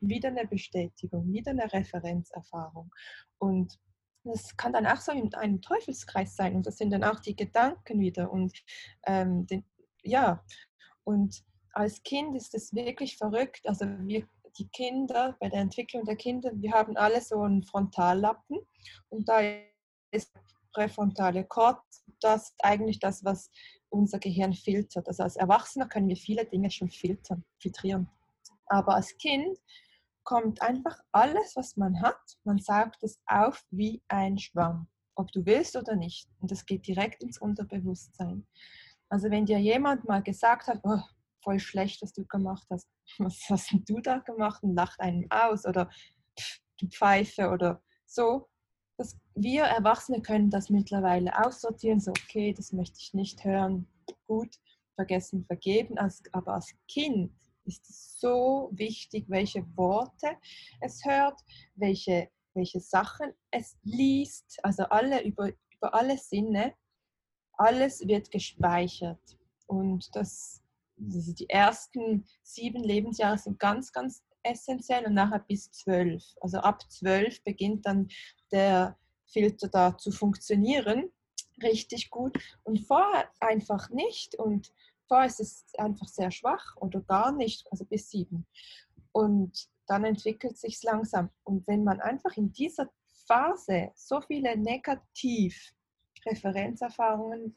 [0.00, 2.90] wieder eine Bestätigung, wieder eine Referenzerfahrung
[3.38, 3.78] und
[4.24, 7.36] das kann dann auch so in einem Teufelskreis sein und das sind dann auch die
[7.36, 8.52] Gedanken wieder und
[9.06, 9.64] ähm, den,
[10.02, 10.44] ja
[11.04, 13.60] und als Kind ist es wirklich verrückt.
[13.64, 14.26] Also wir,
[14.58, 18.58] die Kinder, bei der Entwicklung der Kinder, wir haben alle so einen Frontallappen
[19.08, 19.40] und da
[20.10, 20.32] ist
[20.72, 23.50] präfrontale Kortex, das ist eigentlich das, was
[23.88, 25.08] unser Gehirn filtert.
[25.08, 28.08] Also als Erwachsener können wir viele Dinge schon filtern, filtrieren.
[28.66, 29.58] Aber als Kind
[30.24, 35.44] kommt einfach alles, was man hat, man saugt es auf wie ein Schwamm, ob du
[35.46, 36.28] willst oder nicht.
[36.40, 38.46] Und das geht direkt ins Unterbewusstsein.
[39.08, 41.00] Also wenn dir jemand mal gesagt hat, oh,
[41.42, 45.66] voll schlecht, was du gemacht hast, was hast du da gemacht und lacht einen aus
[45.66, 45.90] oder
[46.78, 48.48] du Pfeife oder so.
[48.96, 53.88] Das, wir Erwachsene können das mittlerweile aussortieren, so okay, das möchte ich nicht hören,
[54.26, 54.56] gut,
[54.94, 55.96] vergessen, vergeben,
[56.32, 57.32] aber als Kind
[57.78, 60.36] ist so wichtig, welche Worte
[60.80, 61.40] es hört,
[61.74, 66.74] welche, welche Sachen es liest, also alle über, über alle Sinne,
[67.54, 69.38] alles wird gespeichert.
[69.66, 70.62] Und das,
[70.96, 76.24] die ersten sieben Lebensjahre sind ganz, ganz essentiell und nachher bis zwölf.
[76.40, 78.08] Also ab zwölf beginnt dann
[78.50, 81.10] der Filter da zu funktionieren,
[81.62, 84.34] richtig gut und vorher einfach nicht.
[84.34, 84.72] Und
[85.40, 88.46] ist es einfach sehr schwach oder gar nicht, also bis sieben.
[89.12, 91.30] Und dann entwickelt sich es langsam.
[91.44, 92.88] Und wenn man einfach in dieser
[93.26, 97.56] Phase so viele Negativ-Referenzerfahrungen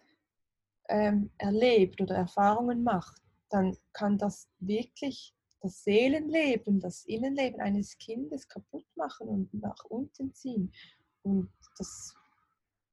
[0.89, 8.47] ähm, erlebt oder Erfahrungen macht, dann kann das wirklich das Seelenleben, das Innenleben eines Kindes
[8.47, 10.73] kaputt machen und nach unten ziehen.
[11.21, 12.15] Und das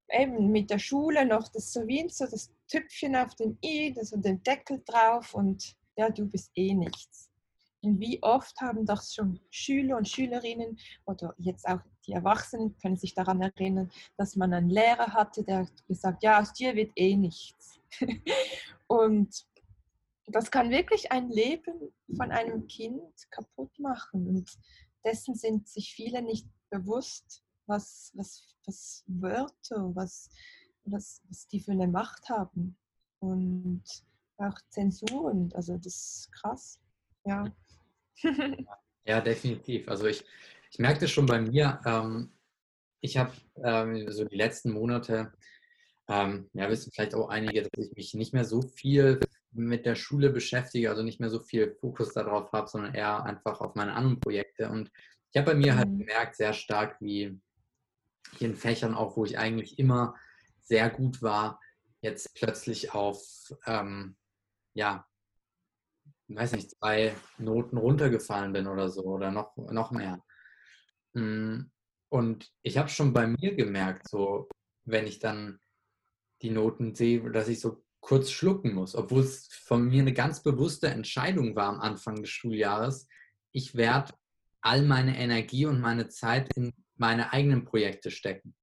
[0.09, 4.13] eben mit der Schule noch, das so wie so das Tüpfchen auf dem i, das
[4.13, 7.31] und den Deckel drauf und ja, du bist eh nichts.
[7.83, 12.97] Und wie oft haben das schon Schüler und Schülerinnen oder jetzt auch die Erwachsenen können
[12.97, 17.17] sich daran erinnern, dass man einen Lehrer hatte, der gesagt, ja, aus dir wird eh
[17.17, 17.81] nichts.
[18.87, 19.47] und
[20.27, 24.27] das kann wirklich ein Leben von einem Kind kaputt machen.
[24.27, 24.51] Und
[25.05, 30.29] dessen sind sich viele nicht bewusst, was, was, was Wörter, was,
[30.85, 32.77] was, was die für eine Macht haben.
[33.21, 33.83] Und
[34.39, 36.81] auch Zensuren, also das ist krass.
[37.25, 37.45] Ja.
[39.05, 39.89] ja, definitiv.
[39.89, 40.25] Also ich,
[40.71, 41.81] ich merke das schon bei mir.
[41.85, 42.33] Ähm,
[43.01, 45.33] ich habe ähm, so die letzten Monate,
[46.09, 49.21] ähm, ja, wissen vielleicht auch einige, dass ich mich nicht mehr so viel
[49.53, 53.61] mit der Schule beschäftige, also nicht mehr so viel Fokus darauf habe, sondern eher einfach
[53.61, 54.71] auf meine anderen Projekte.
[54.71, 54.91] Und
[55.33, 55.99] ich habe bei mir halt mhm.
[56.01, 57.39] gemerkt, sehr stark, wie
[58.39, 60.15] hier in Fächern auch, wo ich eigentlich immer
[60.71, 61.61] sehr gut war,
[62.01, 63.21] jetzt plötzlich auf,
[63.67, 64.17] ähm,
[64.73, 65.05] ja,
[66.29, 70.25] weiß nicht, zwei Noten runtergefallen bin oder so oder noch, noch mehr.
[71.15, 71.63] Mm,
[72.09, 74.49] und ich habe schon bei mir gemerkt, so,
[74.85, 75.59] wenn ich dann
[76.41, 80.41] die Noten sehe, dass ich so kurz schlucken muss, obwohl es von mir eine ganz
[80.41, 83.09] bewusste Entscheidung war am Anfang des Schuljahres.
[83.51, 84.15] Ich werde
[84.61, 88.55] all meine Energie und meine Zeit in meine eigenen Projekte stecken.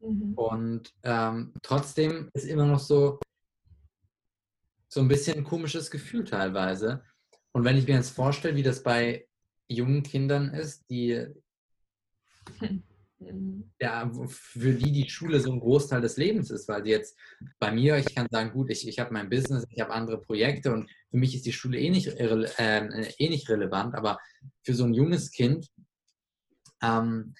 [0.00, 0.34] Mhm.
[0.34, 3.18] Und ähm, trotzdem ist immer noch so,
[4.88, 7.02] so ein bisschen ein komisches Gefühl teilweise.
[7.52, 9.26] Und wenn ich mir jetzt vorstelle, wie das bei
[9.68, 11.26] jungen Kindern ist, die
[13.78, 17.16] ja, für die die Schule so ein Großteil des Lebens ist, weil die jetzt
[17.58, 20.72] bei mir, ich kann sagen, gut, ich, ich habe mein Business, ich habe andere Projekte
[20.72, 24.18] und für mich ist die Schule eh nicht, äh, eh nicht relevant, aber
[24.62, 25.70] für so ein junges Kind
[26.82, 27.34] ähm,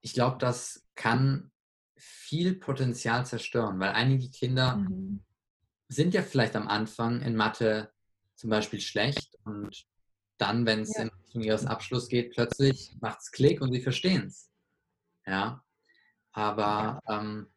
[0.00, 1.50] ich glaube, das kann
[2.28, 5.22] viel Potenzial zerstören, weil einige Kinder mhm.
[5.88, 7.90] sind ja vielleicht am Anfang in Mathe
[8.34, 9.86] zum Beispiel schlecht und
[10.36, 11.04] dann, wenn es ja.
[11.04, 14.50] in Richtung ihres Abschluss geht, plötzlich macht es Klick und sie verstehen es.
[15.26, 15.64] Ja,
[16.32, 17.48] aber ähm,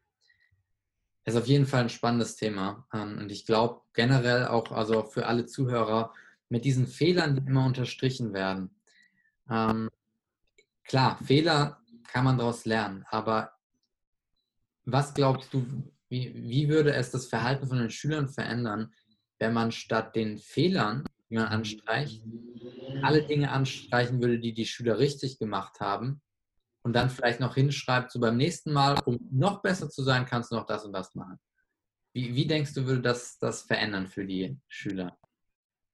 [1.26, 5.28] ist auf jeden Fall ein spannendes Thema ähm, und ich glaube generell auch, also für
[5.28, 6.14] alle Zuhörer,
[6.50, 8.76] mit diesen Fehlern, die immer unterstrichen werden,
[9.50, 9.90] ähm,
[10.92, 13.54] Klar, Fehler kann man daraus lernen, aber
[14.86, 15.66] was glaubst du,
[16.10, 18.94] wie, wie würde es das Verhalten von den Schülern verändern,
[19.40, 22.24] wenn man statt den Fehlern, die man anstreicht,
[23.02, 26.22] alle Dinge anstreichen würde, die die Schüler richtig gemacht haben
[26.84, 30.52] und dann vielleicht noch hinschreibt, so beim nächsten Mal, um noch besser zu sein, kannst
[30.52, 31.40] du noch das und das machen.
[32.14, 35.18] Wie, wie denkst du, würde das das verändern für die Schüler?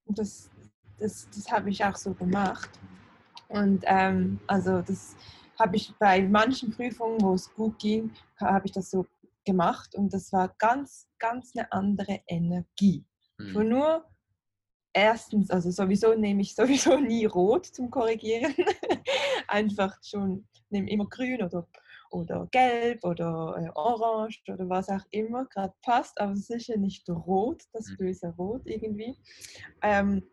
[0.08, 0.50] Das,
[0.98, 2.70] das, das habe ich auch so gemacht.
[3.50, 5.16] Und ähm, also das
[5.60, 9.06] habe ich bei manchen Prüfungen, wo es gut ging, habe ich das so
[9.46, 13.06] gemacht und das war ganz, ganz eine andere Energie.
[13.38, 13.70] Mhm.
[13.70, 14.06] Nur
[14.94, 18.54] erstens, also sowieso nehme ich sowieso nie rot zum Korrigieren.
[19.48, 21.68] Einfach schon, nehme immer grün oder,
[22.12, 27.64] oder gelb oder äh, orange oder was auch immer gerade passt, aber sicher nicht rot,
[27.74, 27.98] das mhm.
[27.98, 29.18] böse Rot irgendwie.
[29.82, 30.24] Ähm,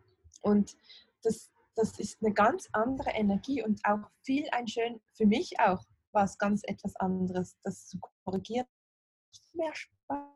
[0.43, 0.77] und
[1.23, 5.85] das, das ist eine ganz andere Energie und auch viel ein schön, für mich auch
[6.13, 8.67] war es ganz etwas anderes, das zu korrigieren.
[9.53, 10.29] Mehr Spaß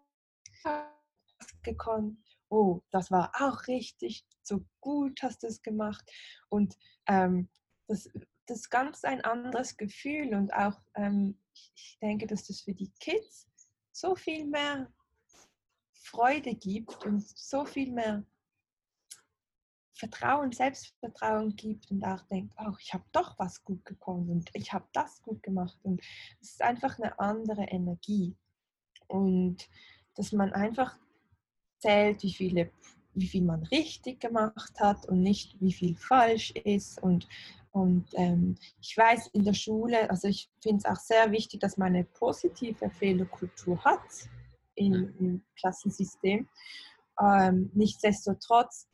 [1.63, 2.19] gekonnt.
[2.51, 6.05] Oh, das war auch richtig, so gut hast du es gemacht.
[6.49, 7.49] Und ähm,
[7.87, 8.09] das,
[8.47, 12.93] das ist ganz ein anderes Gefühl und auch, ähm, ich denke, dass das für die
[13.01, 13.47] Kids
[13.93, 14.91] so viel mehr
[15.93, 18.25] Freude gibt und so viel mehr
[19.99, 24.73] Vertrauen, Selbstvertrauen gibt und auch denkt, oh, ich habe doch was gut gekommen und ich
[24.73, 25.77] habe das gut gemacht.
[25.83, 26.01] Und
[26.41, 28.37] es ist einfach eine andere Energie.
[29.09, 29.69] Und
[30.15, 30.97] dass man einfach
[31.79, 32.71] zählt, wie, viele,
[33.15, 37.03] wie viel man richtig gemacht hat und nicht, wie viel falsch ist.
[37.03, 37.29] Und,
[37.73, 41.77] und ähm, ich weiß in der Schule, also ich finde es auch sehr wichtig, dass
[41.77, 44.29] man eine positive Fehlerkultur hat
[44.77, 46.49] im, im Klassensystem.
[47.21, 48.87] Ähm, nichtsdestotrotz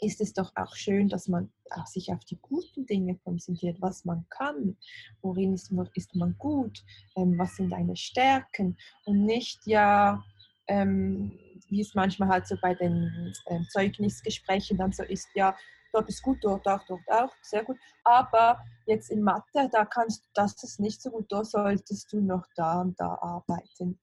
[0.00, 4.04] ist es doch auch schön, dass man auch sich auf die guten Dinge konzentriert, was
[4.04, 4.76] man kann,
[5.22, 6.84] worin ist man, ist man gut,
[7.16, 8.76] ähm, was sind deine Stärken
[9.06, 10.22] und nicht ja,
[10.68, 15.56] ähm, wie es manchmal halt so bei den ähm, Zeugnisgesprächen dann so ist, ja,
[15.92, 20.24] dort ist gut, dort auch, dort auch, sehr gut, aber jetzt in Mathe, da kannst
[20.24, 23.98] du, das ist nicht so gut, da solltest du noch da und da arbeiten.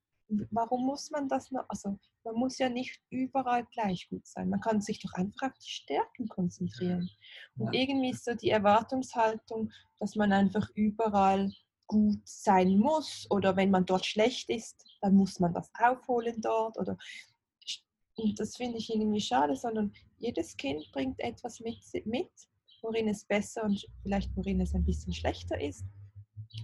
[0.51, 1.65] Warum muss man das noch?
[1.67, 4.49] Also man muss ja nicht überall gleich gut sein.
[4.49, 7.09] Man kann sich doch einfach auf die Stärken konzentrieren.
[7.57, 7.81] Und ja.
[7.81, 11.51] irgendwie ist so die Erwartungshaltung, dass man einfach überall
[11.87, 16.77] gut sein muss oder wenn man dort schlecht ist, dann muss man das aufholen dort
[16.77, 16.97] oder
[18.17, 22.29] und das finde ich irgendwie schade, sondern jedes Kind bringt etwas mit, mit,
[22.81, 25.83] worin es besser und vielleicht worin es ein bisschen schlechter ist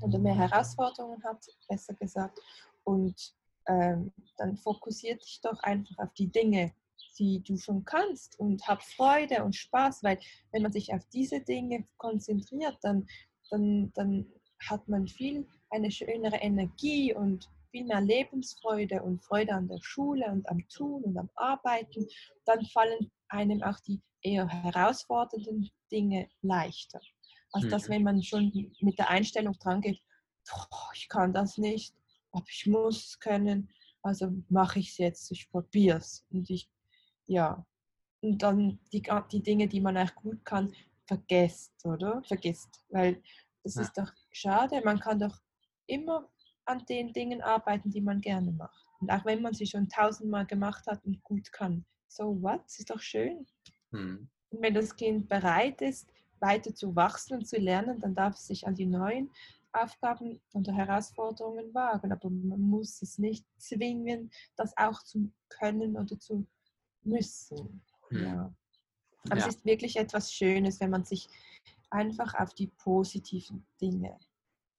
[0.02, 2.40] oder mehr Herausforderungen hat, besser gesagt.
[2.84, 3.36] Und
[3.68, 6.74] ähm, dann fokussiert dich doch einfach auf die Dinge,
[7.20, 10.20] die du schon kannst und hab Freude und Spaß, weil
[10.52, 13.08] wenn man sich auf diese Dinge konzentriert, dann,
[13.50, 14.26] dann, dann
[14.70, 20.26] hat man viel eine schönere Energie und viel mehr Lebensfreude und Freude an der Schule
[20.28, 22.08] und am Tun und am Arbeiten.
[22.46, 27.00] Dann fallen einem auch die eher herausfordernden Dinge leichter.
[27.52, 27.94] Als dass, mhm.
[27.94, 28.52] wenn man schon
[28.82, 30.02] mit der Einstellung dran geht,
[30.94, 31.94] ich kann das nicht,
[32.32, 33.70] aber ich muss können,
[34.02, 36.26] also mache ich es jetzt, ich probiere es.
[36.30, 36.70] Und ich,
[37.26, 37.66] ja,
[38.22, 40.74] und dann die, die Dinge, die man eigentlich gut kann,
[41.06, 42.22] vergesst, oder?
[42.24, 43.22] Vergisst, weil
[43.64, 43.82] das ja.
[43.82, 44.82] ist doch schade.
[44.84, 45.40] Man kann doch
[45.88, 46.30] immer
[46.66, 48.86] an den Dingen arbeiten, die man gerne macht.
[49.00, 51.86] Und auch wenn man sie schon tausendmal gemacht hat und gut kann.
[52.08, 52.66] So what?
[52.66, 53.46] Ist doch schön.
[53.92, 54.30] Hm.
[54.50, 56.10] Und wenn das Kind bereit ist,
[56.40, 59.32] weiter zu wachsen und zu lernen, dann darf es sich an die neuen
[59.74, 62.12] Aufgaben und Herausforderungen wagen.
[62.12, 66.48] Aber man muss es nicht zwingen, das auch zu können oder zu
[67.04, 67.84] müssen.
[68.10, 68.24] Hm.
[68.24, 68.56] Ja.
[69.30, 69.48] Aber ja.
[69.48, 71.28] es ist wirklich etwas Schönes, wenn man sich
[71.90, 74.18] einfach auf die positiven Dinge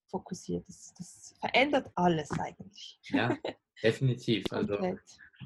[0.06, 0.66] fokussiert.
[0.68, 2.98] Das, das verändert alles eigentlich.
[3.04, 3.36] Ja,
[3.82, 4.44] definitiv.
[4.50, 4.78] also,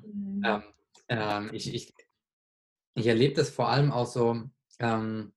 [0.05, 0.43] mhm.
[0.45, 0.63] ähm,
[1.09, 1.95] ähm, ich, ich,
[2.95, 4.43] ich erlebe das vor allem auch so,
[4.79, 5.33] ähm,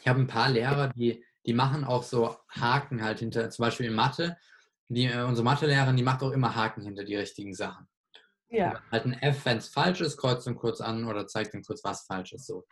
[0.00, 3.86] ich habe ein paar Lehrer, die, die machen auch so Haken halt hinter, zum Beispiel
[3.86, 4.36] in Mathe.
[4.88, 7.88] Die, äh, unsere Mathelehrerin, die macht auch immer Haken hinter die richtigen Sachen.
[8.48, 8.80] Ja.
[8.90, 11.82] Halt ein F, wenn es falsch ist, kreuzt dann kurz an oder zeigt dann kurz,
[11.82, 12.46] was falsch ist.
[12.46, 12.66] So.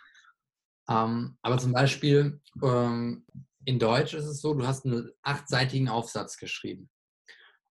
[0.89, 3.27] Ähm, aber zum Beispiel ähm,
[3.65, 6.91] in Deutsch ist es so, du hast einen achtseitigen Aufsatz geschrieben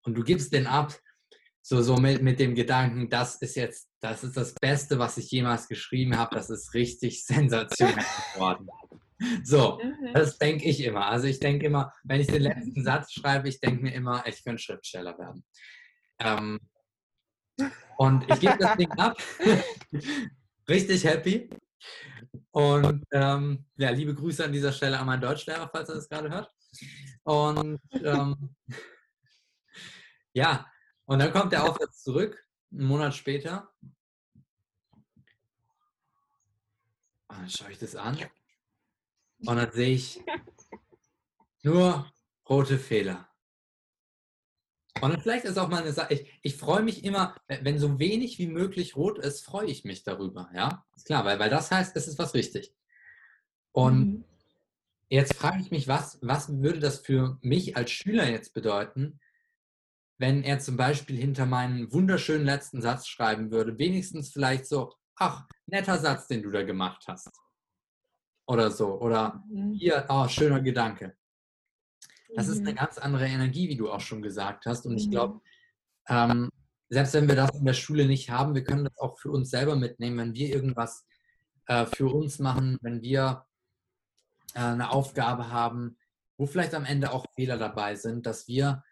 [0.04, 0.94] und du gibst den ab,
[1.62, 5.30] so, so mit, mit dem Gedanken, das ist jetzt, das ist das Beste, was ich
[5.30, 8.68] jemals geschrieben habe, das ist richtig sensationell geworden.
[9.44, 10.14] So, mhm.
[10.14, 11.06] das denke ich immer.
[11.06, 14.44] Also ich denke immer, wenn ich den letzten Satz schreibe, ich denke mir immer, ich
[14.44, 15.46] könnte Schriftsteller werden.
[16.20, 16.60] Ähm,
[17.98, 19.18] und ich gebe das Ding ab,
[20.70, 21.50] richtig happy.
[22.52, 26.30] Und ähm, ja, liebe Grüße an dieser Stelle an meinen Deutschlehrer, falls er das gerade
[26.30, 26.52] hört.
[27.24, 28.56] Und ähm,
[30.34, 30.66] ja,
[31.06, 33.72] und dann kommt der Aufsatz zurück, einen Monat später.
[37.28, 38.18] Dann schaue ich das an.
[39.46, 40.24] Und dann sehe ich
[41.64, 42.12] nur
[42.48, 43.28] rote Fehler.
[45.00, 48.38] Und vielleicht ist auch mal eine Sache, ich, ich freue mich immer, wenn so wenig
[48.40, 50.50] wie möglich rot ist, freue ich mich darüber.
[50.54, 52.74] Ja, ist klar, weil, weil das heißt, es ist was richtig.
[53.72, 54.24] Und mhm.
[55.10, 59.20] jetzt frage ich mich, was, was würde das für mich als Schüler jetzt bedeuten,
[60.18, 65.48] wenn er zum Beispiel hinter meinen wunderschönen letzten Satz schreiben würde, wenigstens vielleicht so, ach,
[65.66, 67.32] netter Satz, den du da gemacht hast.
[68.52, 69.00] Oder so.
[69.00, 69.72] Oder mhm.
[69.72, 71.16] hier, oh, schöner Gedanke.
[72.36, 72.76] Das ist eine mhm.
[72.76, 74.86] ganz andere Energie, wie du auch schon gesagt hast.
[74.86, 75.40] Und ich glaube, mhm.
[76.10, 76.50] ähm,
[76.90, 79.52] selbst wenn wir das in der Schule nicht haben, wir können das auch für uns
[79.52, 81.06] selber mitnehmen, wenn wir irgendwas
[81.68, 83.46] äh, für uns machen, wenn wir
[84.54, 85.98] äh, eine Aufgabe haben,
[86.38, 88.84] wo vielleicht am Ende auch Fehler dabei sind, dass wir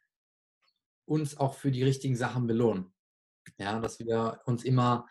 [1.03, 2.93] uns auch für die richtigen Sachen belohnen.
[3.57, 5.05] Ja, dass wir uns immer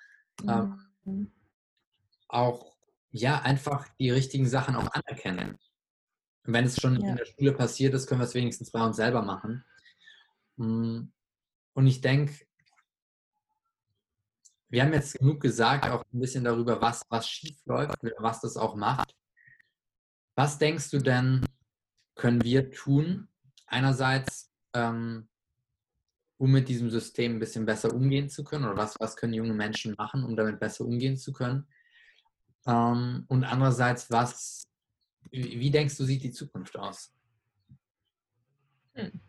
[0.46, 1.32] ähm,
[2.28, 2.77] auch
[3.10, 5.58] ja einfach die richtigen Sachen auch anerkennen.
[6.44, 7.10] Und wenn es schon ja.
[7.10, 9.64] in der Schule passiert ist, können wir es wenigstens bei uns selber machen.
[10.56, 11.02] Mm,
[11.74, 12.34] und ich denke,
[14.68, 18.56] wir haben jetzt genug gesagt, auch ein bisschen darüber, was, was schief läuft, was das
[18.56, 19.14] auch macht.
[20.34, 21.44] Was denkst du denn,
[22.14, 23.28] können wir tun?
[23.66, 25.28] Einerseits, ähm,
[26.36, 29.54] um mit diesem System ein bisschen besser umgehen zu können, oder was, was können junge
[29.54, 31.66] Menschen machen, um damit besser umgehen zu können?
[32.68, 34.68] Ähm, und andererseits, was
[35.30, 37.12] wie denkst du, sieht die Zukunft aus?
[38.94, 39.20] Hm.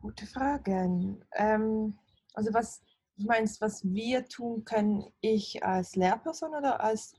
[0.00, 1.18] Gute Frage.
[1.34, 1.98] Ähm,
[2.34, 2.82] also was
[3.16, 7.14] meinst, was wir tun können, ich als Lehrperson oder als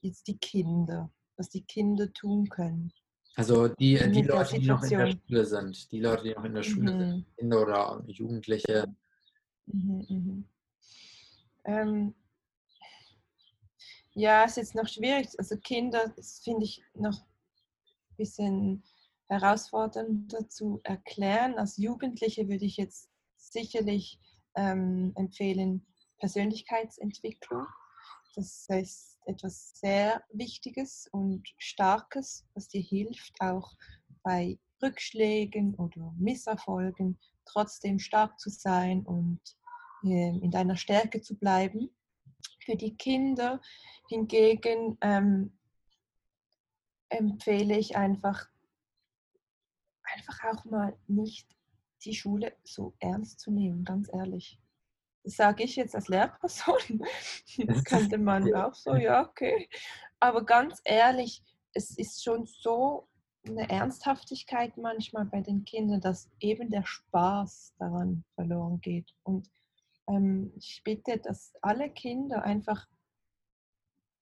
[0.00, 2.92] jetzt die Kinder, was die Kinder tun können?
[3.36, 6.54] Also die, die Leute, die noch in der Schule sind, die Leute, die noch in
[6.54, 6.98] der Schule mhm.
[6.98, 8.94] sind, Kinder oder Jugendliche.
[9.66, 10.48] Mhm, mhm.
[11.64, 12.14] Ähm,
[14.14, 15.28] ja, es ist jetzt noch schwierig.
[15.38, 18.84] Also Kinder, finde ich noch ein bisschen
[19.28, 21.58] herausfordernder zu erklären.
[21.58, 24.20] Als Jugendliche würde ich jetzt sicherlich
[24.54, 25.86] ähm, empfehlen
[26.18, 27.66] Persönlichkeitsentwicklung.
[28.36, 33.72] Das ist etwas sehr Wichtiges und Starkes, was dir hilft, auch
[34.22, 39.40] bei Rückschlägen oder Misserfolgen trotzdem stark zu sein und
[40.02, 41.90] ähm, in deiner Stärke zu bleiben.
[42.64, 43.60] Für die Kinder
[44.08, 45.58] hingegen ähm,
[47.08, 48.48] empfehle ich einfach,
[50.02, 51.48] einfach auch mal nicht
[52.04, 54.58] die Schule so ernst zu nehmen, ganz ehrlich.
[55.22, 57.02] Das sage ich jetzt als Lehrperson.
[57.66, 59.68] Das könnte man auch so, ja, okay.
[60.20, 61.42] Aber ganz ehrlich,
[61.72, 63.08] es ist schon so
[63.46, 69.14] eine Ernsthaftigkeit manchmal bei den Kindern, dass eben der Spaß daran verloren geht.
[69.22, 69.50] Und
[70.08, 72.86] ähm, ich bitte, dass alle Kinder einfach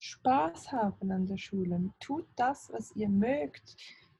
[0.00, 1.92] Spaß haben an der Schule.
[2.00, 3.76] Tut das, was ihr mögt.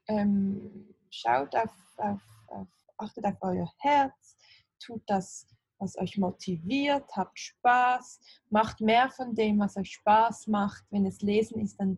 [0.07, 4.37] Ähm, schaut auf, auf, auf, achtet auf euer Herz.
[4.79, 5.47] Tut das,
[5.79, 7.05] was euch motiviert.
[7.15, 8.19] Habt Spaß.
[8.49, 10.85] Macht mehr von dem, was euch Spaß macht.
[10.89, 11.97] Wenn es Lesen ist, dann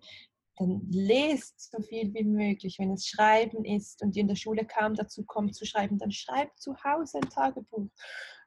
[0.58, 2.80] dann lest so viel wie möglich.
[2.80, 6.12] Wenn es Schreiben ist und ihr in der Schule kaum dazu kommt zu schreiben, dann
[6.12, 7.90] schreibt zu Hause ein Tagebuch.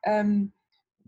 [0.04, 0.52] Ähm,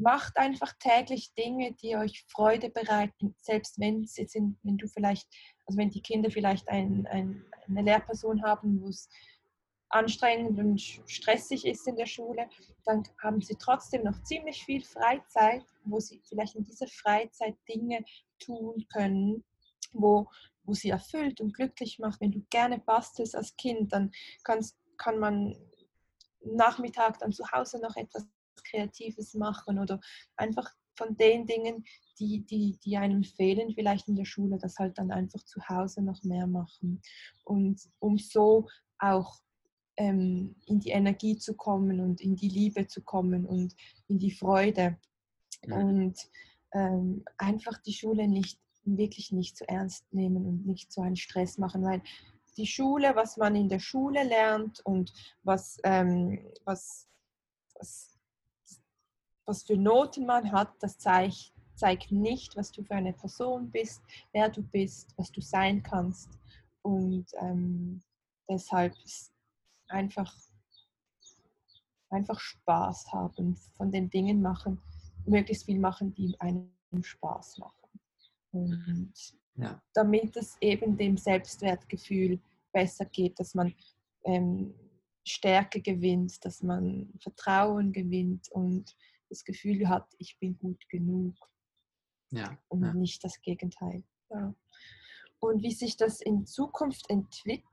[0.00, 5.28] macht einfach täglich Dinge, die euch Freude bereiten, selbst wenn sie sind, wenn du vielleicht,
[5.66, 9.08] also wenn die Kinder vielleicht ein, ein, eine Lehrperson haben, wo es
[9.90, 12.48] anstrengend und stressig ist in der Schule,
[12.84, 18.04] dann haben sie trotzdem noch ziemlich viel Freizeit, wo sie vielleicht in dieser Freizeit Dinge
[18.38, 19.44] tun können,
[19.92, 20.28] wo
[20.64, 22.20] wo sie erfüllt und glücklich macht.
[22.20, 24.12] Wenn du gerne bastelst als Kind, dann
[24.44, 25.56] kannst, kann man
[26.42, 28.26] Nachmittag dann zu Hause noch etwas
[28.62, 30.00] Kreatives machen oder
[30.36, 31.84] einfach von den Dingen,
[32.18, 36.02] die, die, die einem fehlen, vielleicht in der Schule, das halt dann einfach zu Hause
[36.02, 37.00] noch mehr machen.
[37.44, 39.40] Und um so auch
[39.96, 43.74] ähm, in die Energie zu kommen und in die Liebe zu kommen und
[44.08, 44.98] in die Freude.
[45.66, 45.76] Ja.
[45.76, 46.18] Und
[46.72, 51.58] ähm, einfach die Schule nicht wirklich nicht zu ernst nehmen und nicht so einen Stress
[51.58, 52.02] machen, weil
[52.56, 57.08] die Schule, was man in der Schule lernt und was, ähm, was,
[57.78, 58.18] was,
[59.50, 64.00] was für Noten man hat, das zeigt, zeigt nicht, was du für eine Person bist,
[64.32, 66.30] wer du bist, was du sein kannst.
[66.82, 68.00] Und ähm,
[68.48, 69.32] deshalb ist
[69.88, 70.32] einfach,
[72.10, 74.80] einfach Spaß haben, von den Dingen machen,
[75.26, 76.70] möglichst viel machen, die einem
[77.02, 78.00] Spaß machen.
[78.52, 79.12] Und
[79.56, 79.82] ja.
[79.94, 82.38] damit es eben dem Selbstwertgefühl
[82.72, 83.74] besser geht, dass man
[84.24, 84.72] ähm,
[85.24, 88.96] Stärke gewinnt, dass man Vertrauen gewinnt und
[89.30, 91.34] das Gefühl hat, ich bin gut genug.
[92.32, 92.92] Ja, und ja.
[92.92, 94.04] nicht das Gegenteil.
[94.28, 94.54] Ja.
[95.40, 97.64] Und wie sich das in Zukunft entwickelt,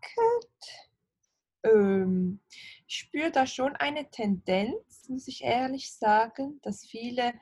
[1.63, 2.39] ähm,
[2.87, 7.33] ich spüre da schon eine Tendenz, muss ich ehrlich sagen, dass viele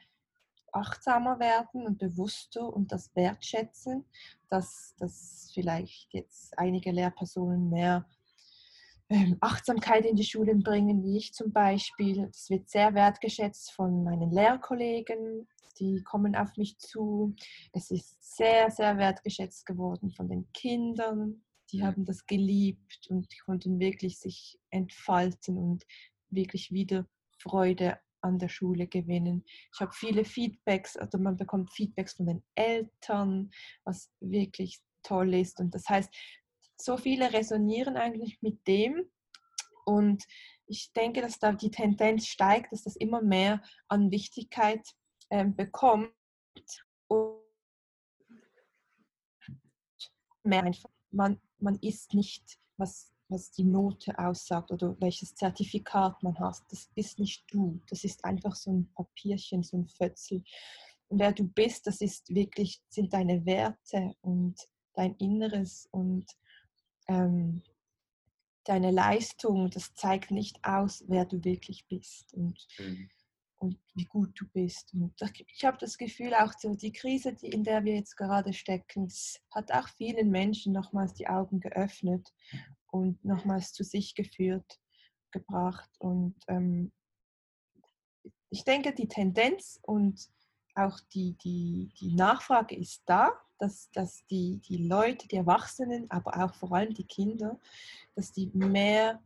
[0.71, 4.05] achtsamer werden und bewusster und das wertschätzen,
[4.49, 8.05] dass, dass vielleicht jetzt einige Lehrpersonen mehr
[9.39, 12.27] Achtsamkeit in die Schulen bringen, wie ich zum Beispiel.
[12.27, 15.47] Das wird sehr wertgeschätzt von meinen Lehrkollegen,
[15.79, 17.35] die kommen auf mich zu.
[17.71, 21.43] Es ist sehr, sehr wertgeschätzt geworden von den Kindern.
[21.71, 25.85] Die haben das geliebt und konnten wirklich sich entfalten und
[26.29, 27.07] wirklich wieder
[27.39, 29.43] Freude an der Schule gewinnen.
[29.73, 33.51] Ich habe viele Feedbacks, also man bekommt Feedbacks von den Eltern,
[33.83, 35.59] was wirklich toll ist.
[35.59, 36.11] Und das heißt,
[36.77, 39.09] so viele resonieren eigentlich mit dem.
[39.85, 40.23] Und
[40.67, 44.81] ich denke, dass da die Tendenz steigt, dass das immer mehr an Wichtigkeit
[45.29, 46.11] ähm, bekommt.
[47.07, 47.41] Und
[50.43, 56.37] mehr einfach, man, man ist nicht, was was die Note aussagt oder welches Zertifikat man
[56.39, 56.61] hat.
[56.69, 57.81] Das bist nicht du.
[57.89, 60.43] Das ist einfach so ein Papierchen, so ein Fötzel.
[61.07, 64.55] Und wer du bist, das ist wirklich, sind deine Werte und
[64.93, 66.25] dein Inneres und
[67.07, 67.61] ähm,
[68.63, 69.69] deine Leistung.
[69.69, 73.09] Das zeigt nicht aus, wer du wirklich bist und, mhm.
[73.57, 74.93] und wie gut du bist.
[74.93, 75.13] Und
[75.47, 79.11] ich habe das Gefühl, auch so die Krise, die, in der wir jetzt gerade stecken,
[79.53, 82.27] hat auch vielen Menschen nochmals die Augen geöffnet
[82.87, 84.79] und nochmals zu sich geführt,
[85.31, 85.89] gebracht.
[85.99, 86.91] Und ähm,
[88.49, 90.29] ich denke, die Tendenz und
[90.75, 96.43] auch die, die, die Nachfrage ist da, dass, dass die, die Leute, die Erwachsenen, aber
[96.43, 97.59] auch vor allem die Kinder,
[98.15, 99.21] dass die mehr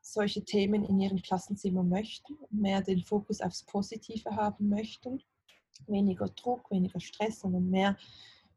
[0.00, 5.22] solche Themen in ihren Klassenzimmer möchten, mehr den Fokus aufs Positive haben möchten,
[5.86, 7.96] weniger Druck, weniger Stress, sondern mehr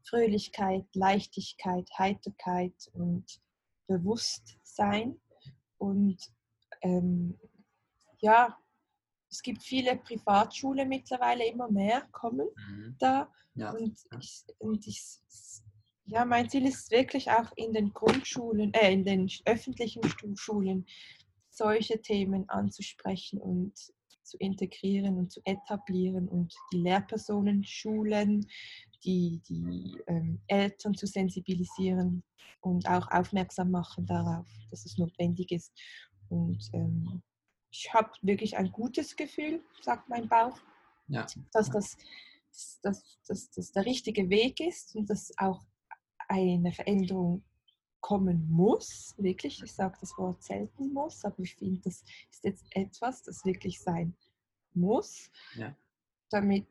[0.04, 3.40] Fröhlichkeit, Leichtigkeit, Heiterkeit und
[3.86, 5.20] Bewusstsein.
[5.78, 6.30] Und
[6.82, 7.38] ähm,
[8.20, 8.56] ja,
[9.30, 12.96] es gibt viele Privatschulen mittlerweile, immer mehr kommen mhm.
[12.98, 13.30] da.
[13.54, 13.72] Ja.
[13.72, 15.02] Und, ich, und ich,
[16.06, 20.02] ja, mein Ziel ist wirklich auch in den Grundschulen, äh, in den öffentlichen
[20.36, 20.86] Schulen
[21.50, 23.72] solche Themen anzusprechen und
[24.22, 28.46] zu integrieren und zu etablieren und die Lehrpersonen, Schulen,
[29.04, 32.22] die, die ähm, Eltern zu sensibilisieren
[32.60, 35.72] und auch aufmerksam machen darauf, dass es notwendig ist.
[36.28, 37.22] Und ähm,
[37.70, 40.58] ich habe wirklich ein gutes Gefühl, sagt mein Bauch,
[41.08, 41.26] ja.
[41.52, 41.96] dass, das,
[42.82, 45.64] dass, dass das der richtige Weg ist und dass auch
[46.28, 47.42] eine Veränderung
[48.00, 49.62] kommen muss, wirklich.
[49.62, 53.80] Ich sage das Wort selten muss, aber ich finde, das ist jetzt etwas, das wirklich
[53.80, 54.14] sein
[54.74, 55.74] muss, ja.
[56.30, 56.68] damit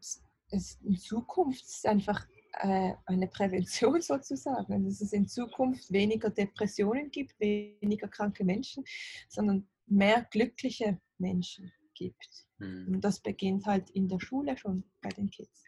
[0.49, 7.39] es in Zukunft einfach äh, eine Prävention sozusagen, dass es in Zukunft weniger Depressionen gibt,
[7.39, 8.85] weniger kranke Menschen,
[9.27, 12.47] sondern mehr glückliche Menschen gibt.
[12.59, 12.95] Mhm.
[12.95, 15.63] Und das beginnt halt in der Schule schon bei den Kids.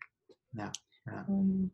[0.52, 0.72] Ja,
[1.06, 1.24] ja.
[1.24, 1.72] Und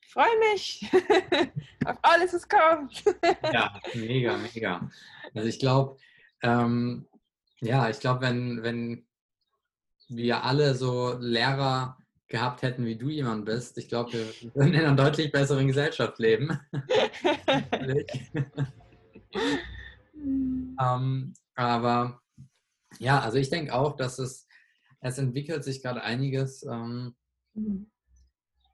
[0.00, 0.90] ich freue mich
[1.84, 3.04] auf alles, was kommt.
[3.52, 4.90] ja, mega, mega.
[5.34, 5.98] Also ich glaube,
[6.42, 7.06] ähm,
[7.60, 9.06] ja, ich glaube, wenn, wenn
[10.08, 11.98] wir alle so Lehrer
[12.28, 16.18] gehabt hätten, wie du jemand bist, ich glaube, wir würden in einer deutlich besseren Gesellschaft
[16.18, 16.60] leben.
[20.80, 22.20] ähm, aber
[23.00, 24.46] ja, also ich denke auch, dass es,
[25.00, 26.62] es entwickelt sich gerade einiges.
[26.62, 27.16] Ähm,
[27.54, 27.90] mhm.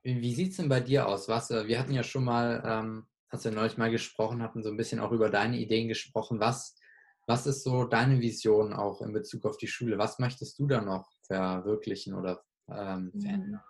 [0.03, 1.26] Wie, wie sieht es denn bei dir aus?
[1.26, 4.68] Was, äh, wir hatten ja schon mal, ähm, als wir neulich mal gesprochen hatten, so
[4.68, 6.41] ein bisschen auch über deine Ideen gesprochen.
[6.41, 6.78] Was,
[7.26, 9.97] was ist so deine Vision auch in Bezug auf die Schule?
[9.97, 13.20] Was möchtest du da noch verwirklichen oder ähm, mhm.
[13.22, 13.62] verändern?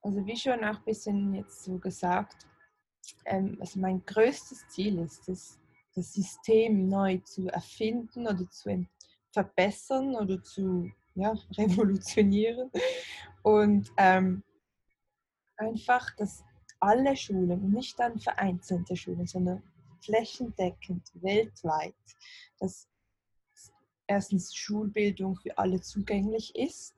[0.00, 2.46] Also wie schon auch ein bisschen jetzt so gesagt,
[3.26, 5.58] ähm, also mein größtes Ziel ist es,
[5.96, 8.86] das System neu zu erfinden oder zu
[9.32, 12.70] verbessern oder zu ja, revolutionieren.
[13.42, 14.42] Und ähm,
[15.56, 16.44] einfach, dass
[16.80, 19.62] alle Schulen, nicht dann vereinzelte Schulen, sondern
[20.00, 21.94] flächendeckend, weltweit,
[22.58, 22.88] dass
[24.06, 26.94] erstens Schulbildung für alle zugänglich ist,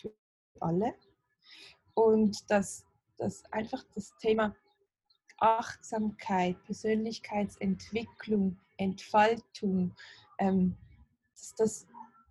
[0.00, 0.12] für
[0.60, 0.94] alle,
[1.94, 2.84] und dass,
[3.16, 4.54] dass einfach das Thema
[5.38, 9.94] Achtsamkeit, Persönlichkeitsentwicklung, Entfaltung,
[10.38, 10.76] ähm,
[11.34, 11.86] dass das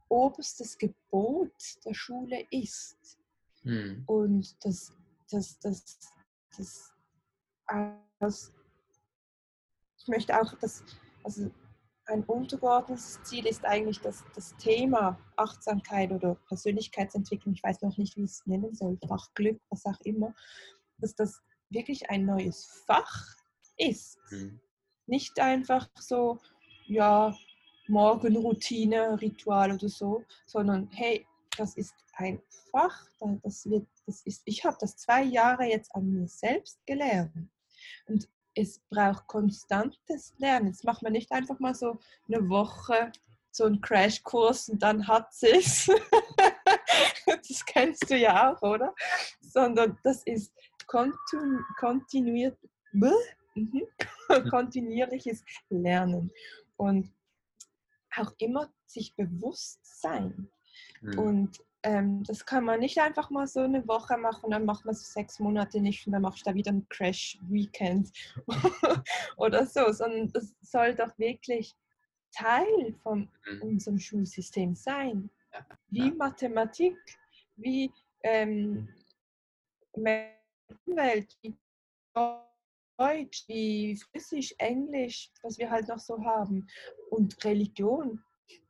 [0.10, 1.54] oberstes Gebot
[1.86, 3.18] der Schule ist.
[3.64, 4.04] Mhm.
[4.06, 4.94] Und dass
[5.30, 6.00] das, das,
[6.56, 6.94] das,
[8.20, 8.54] das,
[9.98, 10.84] ich möchte auch, dass,
[11.24, 11.52] also
[12.08, 18.16] ein untergeordnetes Ziel ist eigentlich dass das Thema Achtsamkeit oder Persönlichkeitsentwicklung, ich weiß noch nicht,
[18.16, 20.34] wie ich es nennen soll, Fachglück, was auch immer,
[21.00, 23.36] dass das wirklich ein neues Fach
[23.78, 24.18] ist.
[24.32, 24.60] Mhm.
[25.08, 26.40] Nicht einfach so,
[26.88, 27.36] ja,
[27.88, 31.26] Morgenroutine, Ritual oder so, sondern hey,
[31.58, 32.42] das ist ein
[32.72, 33.06] Fach,
[33.44, 37.50] das wird, das ist, ich habe das zwei Jahre jetzt an mir selbst gelernt.
[38.08, 40.72] Und es braucht konstantes Lernen.
[40.72, 43.12] Das macht man nicht einfach mal so eine Woche
[43.56, 45.88] so einen Crashkurs und dann hat es.
[47.26, 48.94] das kennst du ja auch, oder?
[49.42, 50.52] Sondern das ist
[50.88, 52.58] kontinuiert,
[52.92, 53.12] mhm.
[54.50, 56.32] kontinuierliches Lernen
[56.78, 57.12] und
[58.16, 60.50] auch immer sich bewusst sein.
[61.02, 61.20] Mhm.
[61.20, 64.96] Und ähm, das kann man nicht einfach mal so eine Woche machen, dann macht man
[64.96, 68.12] es sechs Monate nicht und dann mache ich da wieder ein Crash-Weekend
[69.38, 71.76] oder so, sondern das soll doch wirklich
[72.32, 73.62] Teil von mhm.
[73.62, 75.30] unserem Schulsystem sein.
[75.90, 76.98] Wie Mathematik,
[77.56, 77.92] wie
[78.24, 78.90] ähm,
[80.86, 81.56] Umwelt, wie
[82.98, 86.68] Deutsch, wie Physisch, Englisch, was wir halt noch so haben.
[87.10, 88.24] Und Religion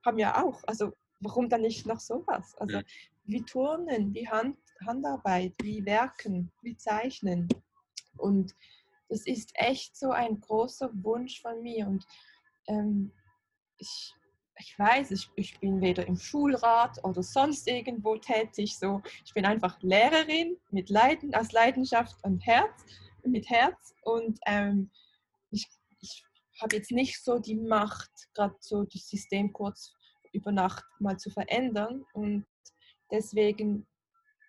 [0.05, 0.63] haben ja auch.
[0.65, 2.55] Also warum dann nicht noch sowas?
[2.57, 2.81] Also
[3.25, 7.47] wie Turnen, wie Hand, Handarbeit, wie Werken, wie Zeichnen.
[8.17, 8.55] Und
[9.09, 11.87] das ist echt so ein großer Wunsch von mir.
[11.87, 12.05] Und
[12.67, 13.11] ähm,
[13.77, 14.13] ich,
[14.57, 18.77] ich weiß, ich, ich bin weder im Schulrat oder sonst irgendwo tätig.
[18.77, 22.85] So, ich bin einfach Lehrerin mit Leiden, aus Leidenschaft und Herz,
[23.23, 23.93] mit Herz.
[24.01, 24.89] Und ähm,
[25.51, 25.67] ich,
[25.99, 26.23] ich
[26.61, 29.93] habe jetzt nicht so die Macht, gerade so das System kurz
[30.31, 32.05] über Nacht mal zu verändern.
[32.13, 32.45] Und
[33.11, 33.85] deswegen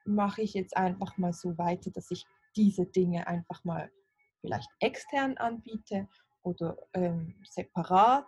[0.04, 3.90] mache ich jetzt einfach mal so weiter, dass ich diese Dinge einfach mal
[4.40, 6.08] vielleicht extern anbiete
[6.42, 8.26] oder ähm, separat.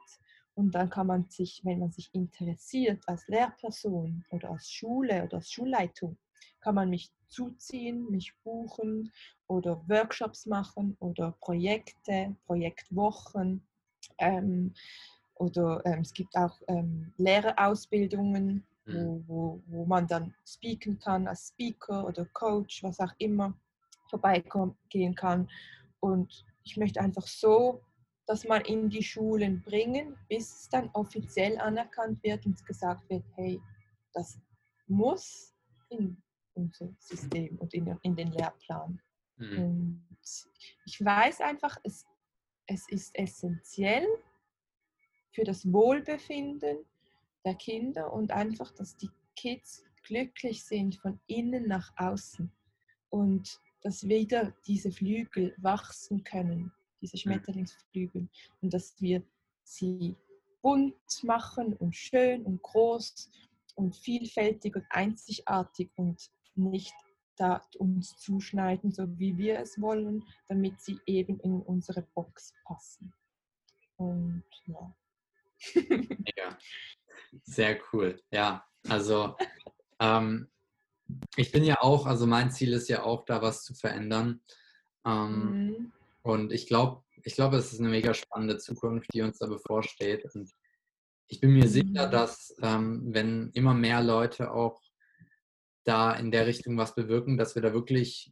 [0.59, 5.37] Und dann kann man sich, wenn man sich interessiert als Lehrperson oder als Schule oder
[5.37, 6.19] als Schulleitung,
[6.59, 9.13] kann man mich zuziehen, mich buchen
[9.47, 13.63] oder Workshops machen oder Projekte, Projektwochen.
[14.19, 14.75] Ähm,
[15.37, 21.49] oder ähm, es gibt auch ähm, Lehrerausbildungen wo, wo, wo man dann speaken kann als
[21.49, 23.55] Speaker oder Coach, was auch immer,
[24.09, 25.49] vorbeigehen kann.
[26.01, 27.83] Und ich möchte einfach so
[28.29, 33.25] das mal in die Schulen bringen, bis es dann offiziell anerkannt wird und gesagt wird,
[33.37, 33.59] hey,
[34.13, 34.39] das
[34.87, 35.55] muss
[35.89, 36.23] in
[36.53, 39.01] unser System und in, in den Lehrplan.
[39.39, 39.59] Mhm.
[39.59, 40.19] Und
[40.85, 42.05] ich weiß einfach, es,
[42.67, 44.07] es ist essentiell
[45.33, 46.85] für das Wohlbefinden
[47.47, 52.53] der Kinder und einfach, dass die Kids glücklich sind von innen nach außen
[53.09, 57.17] und dass wieder diese Flügel wachsen können diese.
[57.17, 58.29] Schmetterlingsflügel
[58.61, 59.23] und dass wir
[59.63, 60.17] sie
[60.63, 63.31] bunt machen und schön und groß
[63.77, 66.95] und vielfältig und einzigartig und nicht
[67.37, 73.13] da uns zuschneiden, so wie wir es wollen, damit sie eben in unsere Box passen.
[73.97, 74.97] Und ja.
[76.37, 76.59] ja.
[77.45, 78.21] Sehr cool.
[78.31, 79.37] Ja, also
[80.01, 80.49] ähm,
[81.37, 84.41] ich bin ja auch, also mein Ziel ist ja auch, da was zu verändern.
[85.05, 85.93] Ähm, mhm.
[86.29, 90.25] Und ich glaube, ich glaube, es ist eine mega spannende Zukunft, die uns da bevorsteht.
[90.35, 90.51] Und
[91.29, 92.11] ich bin mir sicher, mhm.
[92.11, 94.81] dass ähm, wenn immer mehr Leute auch
[95.85, 98.31] da in der Richtung was bewirken, dass wir da wirklich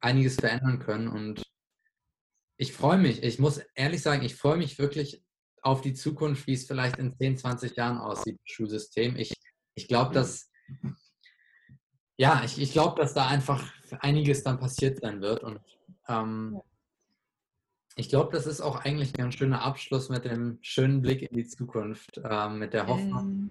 [0.00, 1.08] einiges verändern können.
[1.08, 1.42] Und
[2.56, 5.22] ich freue mich, ich muss ehrlich sagen, ich freue mich wirklich
[5.62, 9.16] auf die Zukunft, wie es vielleicht in 10, 20 Jahren aussieht, das Schulsystem.
[9.16, 9.32] Ich,
[9.74, 10.50] ich glaube, dass
[12.18, 13.62] ja, ich, ich glaube, dass da einfach
[14.00, 15.44] einiges dann passiert sein wird.
[15.44, 15.60] Und
[16.08, 16.60] ähm,
[17.98, 21.34] ich glaube, das ist auch eigentlich ein ganz schöner Abschluss mit dem schönen Blick in
[21.34, 23.50] die Zukunft, äh, mit der Hoffnung, ähm.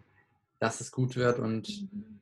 [0.59, 1.39] dass es gut wird.
[1.39, 2.21] Und mhm.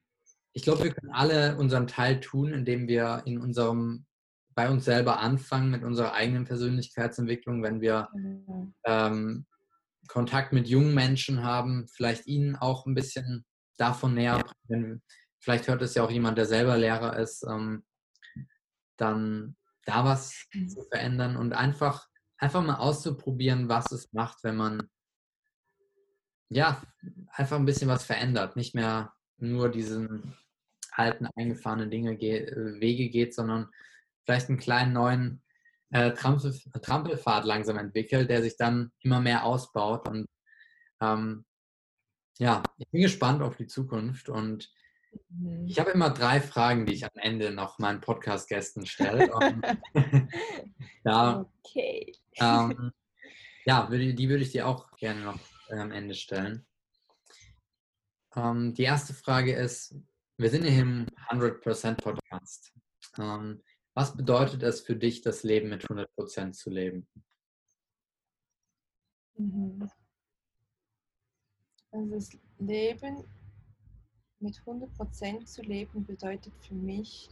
[0.53, 4.05] ich glaube, wir können alle unseren Teil tun, indem wir in unserem,
[4.55, 8.73] bei uns selber anfangen mit unserer eigenen Persönlichkeitsentwicklung, wenn wir mhm.
[8.85, 9.45] ähm,
[10.07, 13.43] Kontakt mit jungen Menschen haben, vielleicht ihnen auch ein bisschen
[13.77, 15.01] davon näher bringen.
[15.41, 17.83] Vielleicht hört es ja auch jemand, der selber Lehrer ist, ähm,
[18.95, 20.69] dann da was mhm.
[20.69, 22.07] zu verändern und einfach
[22.43, 24.89] einfach mal auszuprobieren, was es macht, wenn man
[26.49, 26.81] ja
[27.31, 30.35] einfach ein bisschen was verändert, nicht mehr nur diesen
[30.91, 33.69] alten eingefahrenen Dinge äh, Wege geht, sondern
[34.25, 35.41] vielleicht einen kleinen neuen
[35.89, 40.07] äh, Trampel, Trampelpfad langsam entwickelt, der sich dann immer mehr ausbaut.
[40.07, 40.27] Und
[41.01, 41.45] ähm,
[42.37, 44.71] ja, ich bin gespannt auf die Zukunft und
[45.29, 45.65] Mhm.
[45.67, 49.31] Ich habe immer drei Fragen, die ich am Ende noch meinen Podcast-Gästen stelle.
[51.03, 52.13] da, okay.
[52.37, 52.91] Ähm,
[53.65, 56.65] ja, die würde ich dir auch gerne noch äh, am Ende stellen.
[58.35, 59.95] Ähm, die erste Frage ist,
[60.37, 62.73] wir sind hier im 100% Podcast.
[63.17, 63.61] Ähm,
[63.93, 67.07] was bedeutet es für dich, das Leben mit 100% zu leben?
[69.37, 69.87] Mhm.
[71.91, 73.23] Also das Leben
[74.39, 77.29] mit 100% zu leben bedeutet für mich,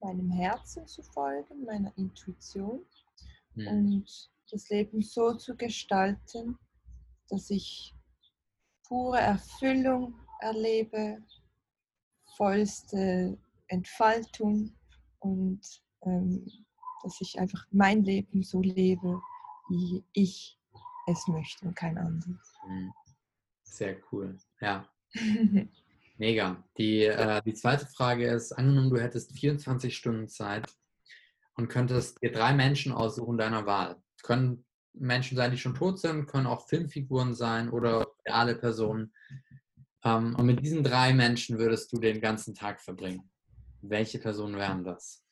[0.00, 2.84] meinem Herzen zu folgen, meiner Intuition
[3.54, 3.66] mhm.
[3.66, 6.58] und das Leben so zu gestalten,
[7.28, 7.94] dass ich
[8.86, 11.18] pure Erfüllung erlebe,
[12.36, 13.38] vollste
[13.68, 14.76] Entfaltung
[15.20, 15.60] und
[16.02, 16.46] ähm,
[17.02, 19.20] dass ich einfach mein Leben so lebe,
[19.70, 20.58] wie ich
[21.06, 22.54] es möchte und kein anderes.
[22.66, 22.92] Mhm.
[23.62, 24.86] Sehr cool, ja.
[26.18, 26.62] Mega.
[26.76, 30.72] Die, äh, die zweite Frage ist, angenommen, du hättest 24 Stunden Zeit
[31.56, 34.00] und könntest dir drei Menschen aussuchen deiner Wahl.
[34.22, 34.64] Können
[34.94, 39.12] Menschen sein, die schon tot sind, können auch Filmfiguren sein oder reale Personen.
[40.04, 43.30] Ähm, und mit diesen drei Menschen würdest du den ganzen Tag verbringen.
[43.80, 45.24] Welche Personen wären das?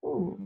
[0.00, 0.38] Oh.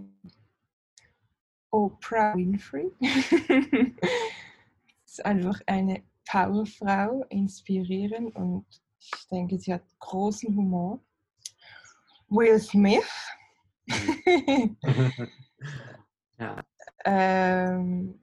[1.70, 2.90] Oprah Winfrey.
[3.00, 3.18] das
[5.06, 8.66] ist einfach eine Powerfrau inspirieren und
[8.98, 11.00] ich denke, sie hat großen Humor.
[12.28, 13.04] Will Smith.
[16.38, 16.62] ja.
[17.04, 18.20] ähm,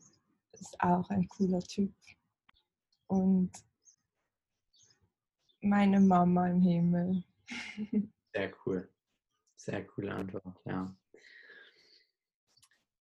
[0.52, 1.94] ist auch ein cooler Typ.
[3.08, 3.52] Und
[5.62, 7.24] meine Mama im Himmel.
[8.34, 8.90] Sehr cool.
[9.56, 10.96] Sehr coole Antwort, ja.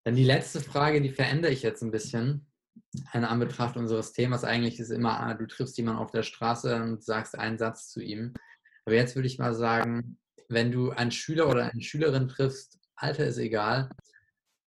[0.03, 2.47] Dann die letzte Frage, die verändere ich jetzt ein bisschen
[3.13, 7.03] in Anbetracht unseres Themas, eigentlich ist immer, ah, du triffst jemanden auf der Straße und
[7.03, 8.33] sagst einen Satz zu ihm.
[8.85, 10.17] Aber jetzt würde ich mal sagen,
[10.47, 13.89] wenn du einen Schüler oder eine Schülerin triffst, Alter ist egal,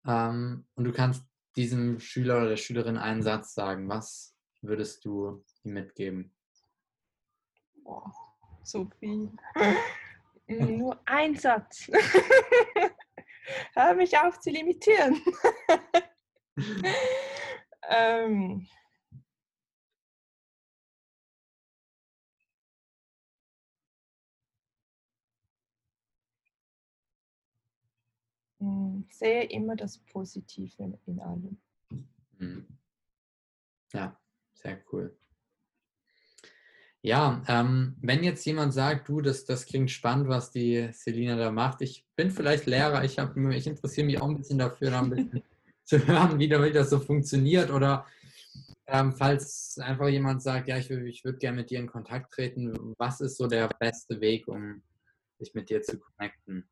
[0.06, 1.24] ähm, und du kannst
[1.56, 6.34] diesem Schüler oder der Schülerin einen Satz sagen, was würdest du ihm mitgeben?
[7.84, 8.14] Boah,
[8.64, 9.32] so viel.
[10.48, 11.90] Nur ein Satz.
[13.74, 15.22] Hör mich auf zu limitieren.
[17.92, 18.68] Ähm,
[29.10, 31.58] sehe immer das Positive in allem.
[32.38, 32.66] Mhm.
[33.94, 34.20] Ja,
[34.54, 35.18] sehr cool.
[37.02, 41.50] Ja, ähm, wenn jetzt jemand sagt, du, das, das klingt spannend, was die Selina da
[41.50, 41.82] macht.
[41.82, 45.44] Ich bin vielleicht Lehrer, ich, ich interessiere mich auch ein bisschen dafür, da ein bisschen
[45.86, 47.72] zu hören, wie, wie das so funktioniert.
[47.72, 48.06] Oder
[48.86, 52.96] ähm, falls einfach jemand sagt, ja, ich, ich würde gerne mit dir in Kontakt treten,
[52.98, 54.84] was ist so der beste Weg, um
[55.38, 56.68] sich mit dir zu connecten?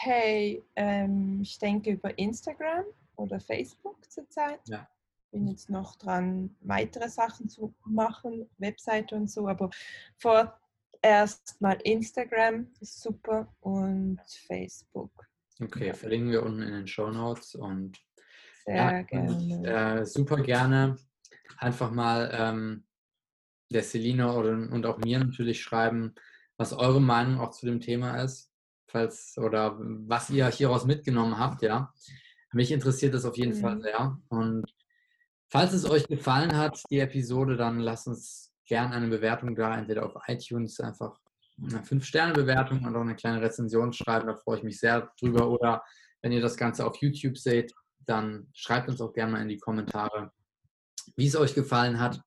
[0.00, 2.84] Hey, ähm, ich denke über Instagram
[3.16, 4.60] oder Facebook zurzeit.
[4.66, 4.88] Ja
[5.30, 9.70] bin jetzt noch dran, weitere Sachen zu machen, Webseite und so, aber
[10.16, 15.10] vorerst mal Instagram ist super und Facebook.
[15.60, 17.98] Okay, verlinken wir unten in den Show Notes und
[18.64, 20.00] sehr ja, gerne.
[20.00, 20.96] Äh, super gerne
[21.58, 22.84] einfach mal ähm,
[23.70, 26.14] der Selina und auch mir natürlich schreiben,
[26.56, 28.50] was eure Meinung auch zu dem Thema ist,
[28.88, 31.92] falls oder was ihr hieraus mitgenommen habt, ja.
[32.52, 33.60] Mich interessiert das auf jeden mhm.
[33.60, 34.18] Fall sehr.
[34.28, 34.64] Und
[35.50, 40.04] Falls es euch gefallen hat, die Episode, dann lasst uns gerne eine Bewertung da, entweder
[40.04, 41.18] auf iTunes einfach
[41.58, 45.48] eine 5-Sterne-Bewertung und auch eine kleine Rezension schreiben, da freue ich mich sehr drüber.
[45.48, 45.82] Oder
[46.20, 49.58] wenn ihr das Ganze auf YouTube seht, dann schreibt uns auch gerne mal in die
[49.58, 50.32] Kommentare,
[51.16, 52.20] wie es euch gefallen hat.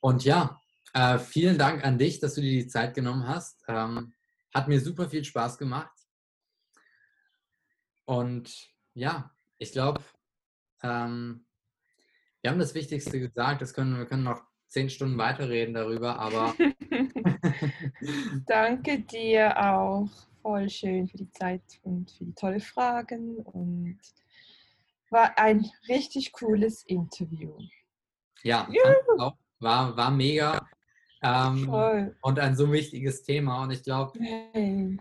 [0.00, 0.60] Und ja,
[0.92, 3.62] äh, vielen Dank an dich, dass du dir die Zeit genommen hast.
[3.68, 4.12] Ähm,
[4.52, 5.92] hat mir super viel Spaß gemacht.
[8.04, 10.02] Und ja, ich glaube,
[10.82, 11.46] ähm,
[12.40, 16.54] wir haben das Wichtigste gesagt, das können, wir können noch zehn Stunden weiterreden darüber, aber.
[18.46, 20.08] Danke dir auch.
[20.42, 24.00] Voll schön für die Zeit und für die tolle Fragen und
[25.10, 27.56] war ein richtig cooles Interview.
[28.42, 28.68] Ja,
[29.60, 30.66] war, war mega.
[31.22, 33.62] Ähm, und ein so wichtiges Thema.
[33.62, 34.98] Und ich glaube, hey.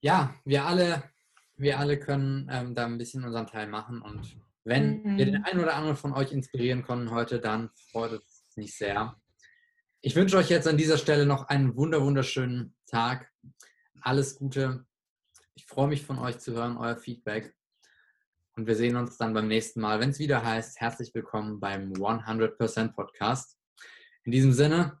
[0.00, 1.04] ja, wir alle,
[1.56, 5.18] wir alle können ähm, da ein bisschen unseren Teil machen und wenn mhm.
[5.18, 9.14] wir den einen oder anderen von euch inspirieren konnten heute, dann freut es mich sehr.
[10.00, 13.30] Ich wünsche euch jetzt an dieser Stelle noch einen wunder wunderschönen Tag.
[14.00, 14.86] Alles Gute.
[15.54, 17.54] Ich freue mich von euch zu hören, euer Feedback.
[18.56, 21.92] Und wir sehen uns dann beim nächsten Mal, wenn es wieder heißt, herzlich willkommen beim
[21.92, 23.58] 100% Podcast.
[24.24, 25.00] In diesem Sinne,